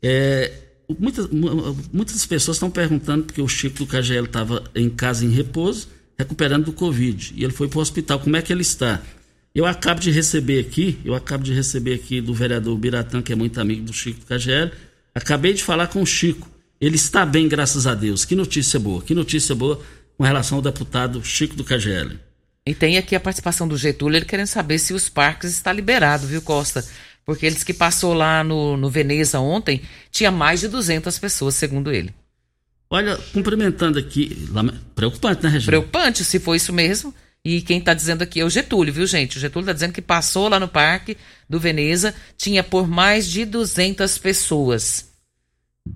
É, 0.00 0.52
muitas, 0.96 1.28
muitas 1.92 2.24
pessoas 2.24 2.56
estão 2.56 2.70
perguntando 2.70 3.24
porque 3.24 3.42
o 3.42 3.48
Chico 3.48 3.78
do 3.78 3.86
KGL 3.88 4.26
estava 4.26 4.62
em 4.76 4.88
casa 4.88 5.24
em 5.24 5.30
repouso, 5.30 5.88
recuperando 6.16 6.66
do 6.66 6.72
Covid. 6.72 7.34
E 7.34 7.42
ele 7.42 7.52
foi 7.52 7.66
para 7.66 7.80
o 7.80 7.82
hospital. 7.82 8.20
Como 8.20 8.36
é 8.36 8.42
que 8.42 8.52
ele 8.52 8.62
está? 8.62 9.02
Eu 9.54 9.66
acabo 9.66 10.00
de 10.00 10.10
receber 10.10 10.60
aqui, 10.60 10.98
eu 11.04 11.14
acabo 11.14 11.42
de 11.42 11.52
receber 11.52 11.94
aqui 11.94 12.20
do 12.20 12.34
vereador 12.34 12.76
Biratã, 12.76 13.20
que 13.22 13.32
é 13.32 13.36
muito 13.36 13.60
amigo 13.60 13.82
do 13.82 13.92
Chico 13.92 14.20
do 14.20 14.26
KGL. 14.26 14.70
Acabei 15.14 15.52
de 15.52 15.64
falar 15.64 15.88
com 15.88 16.02
o 16.02 16.06
Chico. 16.06 16.48
Ele 16.80 16.96
está 16.96 17.26
bem, 17.26 17.48
graças 17.48 17.86
a 17.86 17.94
Deus. 17.94 18.24
Que 18.24 18.36
notícia 18.36 18.78
boa, 18.78 19.02
que 19.02 19.14
notícia 19.14 19.54
boa 19.54 19.80
com 20.16 20.24
relação 20.24 20.58
ao 20.58 20.62
deputado 20.62 21.24
Chico 21.24 21.56
do 21.56 21.64
KGL. 21.64 22.18
E 22.66 22.74
tem 22.74 22.98
aqui 22.98 23.16
a 23.16 23.20
participação 23.20 23.66
do 23.66 23.76
Getúlio, 23.76 24.18
ele 24.18 24.26
querendo 24.26 24.46
saber 24.46 24.78
se 24.78 24.92
os 24.92 25.08
parques 25.08 25.52
está 25.52 25.72
liberado, 25.72 26.26
viu, 26.26 26.42
Costa? 26.42 26.84
Porque 27.24 27.46
eles 27.46 27.64
que 27.64 27.72
passou 27.72 28.12
lá 28.12 28.44
no, 28.44 28.76
no 28.76 28.90
Veneza 28.90 29.40
ontem, 29.40 29.82
tinha 30.10 30.30
mais 30.30 30.60
de 30.60 30.68
200 30.68 31.18
pessoas, 31.18 31.54
segundo 31.54 31.90
ele. 31.90 32.14
Olha, 32.90 33.16
cumprimentando 33.32 33.98
aqui, 33.98 34.48
preocupante, 34.94 35.42
né, 35.42 35.48
Regina? 35.50 35.70
Preocupante, 35.70 36.24
se 36.24 36.38
for 36.38 36.54
isso 36.54 36.72
mesmo. 36.72 37.14
E 37.48 37.62
quem 37.62 37.78
está 37.78 37.94
dizendo 37.94 38.20
aqui 38.20 38.40
é 38.40 38.44
o 38.44 38.50
Getúlio, 38.50 38.92
viu, 38.92 39.06
gente? 39.06 39.38
O 39.38 39.40
Getúlio 39.40 39.64
está 39.64 39.72
dizendo 39.72 39.94
que 39.94 40.02
passou 40.02 40.50
lá 40.50 40.60
no 40.60 40.68
parque 40.68 41.16
do 41.48 41.58
Veneza, 41.58 42.14
tinha 42.36 42.62
por 42.62 42.86
mais 42.86 43.26
de 43.26 43.46
200 43.46 44.18
pessoas. 44.18 45.08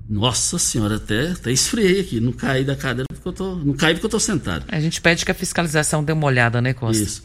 Nossa 0.08 0.58
senhora, 0.58 0.96
até, 0.96 1.32
até 1.32 1.52
esfriei 1.52 2.00
aqui. 2.00 2.20
Não 2.20 2.32
caí 2.32 2.64
da 2.64 2.74
cadeira 2.74 3.04
porque 3.12 3.28
eu 3.28 3.32
tô. 3.34 3.56
Não 3.56 3.74
caí 3.74 3.92
porque 3.92 4.06
eu 4.06 4.10
tô 4.10 4.18
sentado. 4.18 4.64
A 4.66 4.80
gente 4.80 4.98
pede 4.98 5.26
que 5.26 5.30
a 5.30 5.34
fiscalização 5.34 6.02
dê 6.02 6.12
uma 6.12 6.26
olhada, 6.26 6.62
né, 6.62 6.72
Costa? 6.72 7.02
Isso. 7.02 7.22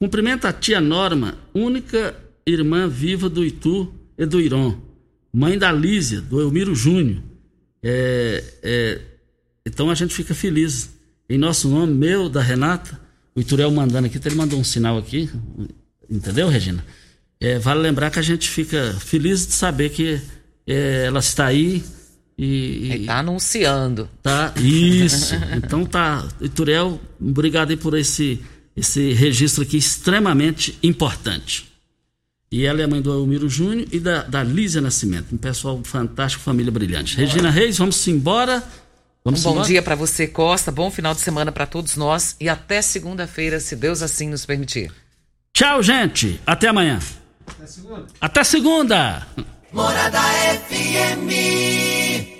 Cumprimenta 0.00 0.48
a 0.48 0.52
tia 0.52 0.80
Norma, 0.80 1.38
única 1.54 2.16
irmã 2.44 2.88
viva 2.88 3.28
do 3.28 3.44
Itu 3.44 3.94
e 4.18 4.26
do 4.26 4.40
Iron, 4.40 4.80
mãe 5.32 5.56
da 5.56 5.70
Lísia, 5.70 6.20
do 6.20 6.40
Elmiro 6.40 6.74
Júnior. 6.74 7.22
É, 7.80 8.42
é, 8.64 9.00
então 9.64 9.88
a 9.88 9.94
gente 9.94 10.12
fica 10.12 10.34
feliz. 10.34 10.90
Em 11.28 11.38
nosso 11.38 11.68
nome, 11.68 11.94
meu, 11.94 12.28
da 12.28 12.42
Renata, 12.42 12.98
o 13.34 13.40
Iturel 13.40 13.70
mandando 13.70 14.06
aqui, 14.06 14.18
ele 14.24 14.34
mandou 14.34 14.58
um 14.58 14.64
sinal 14.64 14.98
aqui, 14.98 15.30
entendeu, 16.10 16.48
Regina? 16.48 16.84
É, 17.40 17.58
vale 17.58 17.80
lembrar 17.80 18.10
que 18.10 18.18
a 18.18 18.22
gente 18.22 18.48
fica 18.48 18.94
feliz 19.00 19.46
de 19.46 19.52
saber 19.52 19.90
que 19.90 20.20
é, 20.66 21.04
ela 21.06 21.20
está 21.20 21.46
aí 21.46 21.82
e. 22.36 23.00
Está 23.00 23.18
anunciando. 23.18 24.08
Tá, 24.22 24.52
isso. 24.56 25.34
então 25.56 25.84
tá. 25.84 26.26
Iturel, 26.40 27.00
obrigado 27.20 27.70
aí 27.70 27.76
por 27.76 27.96
esse, 27.96 28.40
esse 28.76 29.12
registro 29.12 29.62
aqui 29.62 29.76
extremamente 29.76 30.78
importante. 30.82 31.70
E 32.52 32.66
ela 32.66 32.82
é 32.82 32.86
mãe 32.86 33.00
do 33.00 33.12
Elmiro 33.12 33.48
Júnior 33.48 33.86
e 33.92 34.00
da, 34.00 34.22
da 34.22 34.42
Lísia 34.42 34.80
Nascimento. 34.80 35.32
Um 35.32 35.38
pessoal 35.38 35.80
fantástico, 35.84 36.42
família 36.42 36.72
brilhante. 36.72 37.16
Regina 37.16 37.48
Reis, 37.48 37.78
vamos 37.78 38.08
embora. 38.08 38.62
Vamos 39.24 39.40
um 39.40 39.42
bom 39.44 39.50
embora? 39.52 39.66
dia 39.68 39.82
para 39.82 39.94
você, 39.94 40.26
Costa. 40.26 40.72
Bom 40.72 40.90
final 40.90 41.14
de 41.14 41.20
semana 41.20 41.52
para 41.52 41.66
todos 41.66 41.96
nós. 41.96 42.36
E 42.40 42.48
até 42.48 42.80
segunda-feira, 42.80 43.60
se 43.60 43.76
Deus 43.76 44.02
assim 44.02 44.28
nos 44.28 44.46
permitir. 44.46 44.92
Tchau, 45.52 45.82
gente. 45.82 46.40
Até 46.46 46.68
amanhã. 46.68 46.98
Até 47.46 47.66
segunda. 47.66 48.06
Até 48.20 48.44
segunda. 48.44 49.26
Morada 49.72 50.20
FM. 50.68 52.39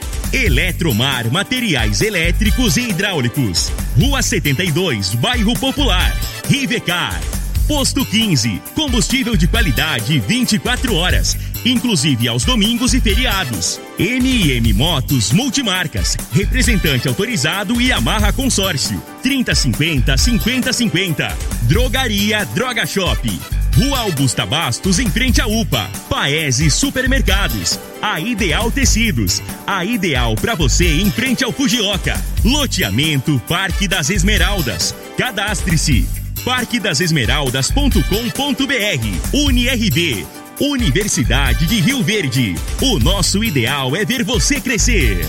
Eletromar 0.33 1.29
Materiais 1.29 2.01
Elétricos 2.01 2.77
e 2.77 2.89
Hidráulicos. 2.89 3.69
Rua 3.99 4.21
72, 4.21 5.13
Bairro 5.15 5.53
Popular. 5.55 6.17
Rivecar. 6.47 7.19
Posto 7.67 8.05
15. 8.05 8.61
Combustível 8.73 9.35
de 9.35 9.45
qualidade 9.45 10.19
24 10.19 10.95
horas, 10.95 11.37
inclusive 11.65 12.29
aos 12.29 12.45
domingos 12.45 12.93
e 12.93 13.01
feriados. 13.01 13.81
MM 13.99 14.73
Motos 14.73 15.33
Multimarcas. 15.33 16.17
Representante 16.31 17.09
autorizado 17.09 17.81
e 17.81 17.91
amarra 17.91 18.31
consórcio. 18.31 19.01
3050 19.21 20.17
5050. 20.17 21.37
Drogaria 21.63 22.45
Droga 22.45 22.85
Shop. 22.85 23.60
Rua 23.81 24.01
Augusta 24.01 24.45
Bastos, 24.45 24.99
em 24.99 25.09
frente 25.09 25.41
à 25.41 25.47
UPA. 25.47 25.89
Paese 26.07 26.69
Supermercados. 26.69 27.79
A 27.99 28.19
Ideal 28.19 28.69
Tecidos. 28.69 29.41
A 29.65 29.83
ideal 29.83 30.35
para 30.35 30.53
você 30.53 31.01
em 31.01 31.09
frente 31.09 31.43
ao 31.43 31.51
Fujioka. 31.51 32.13
Loteamento 32.45 33.41
Parque 33.47 33.87
das 33.87 34.11
Esmeraldas. 34.11 34.93
Cadastre-se. 35.17 36.07
parquedasesmeraldas.com.br. 36.45 39.33
UniRV. 39.33 40.27
Universidade 40.59 41.65
de 41.65 41.81
Rio 41.81 42.03
Verde. 42.03 42.53
O 42.83 42.99
nosso 42.99 43.43
ideal 43.43 43.95
é 43.95 44.05
ver 44.05 44.23
você 44.23 44.61
crescer. 44.61 45.25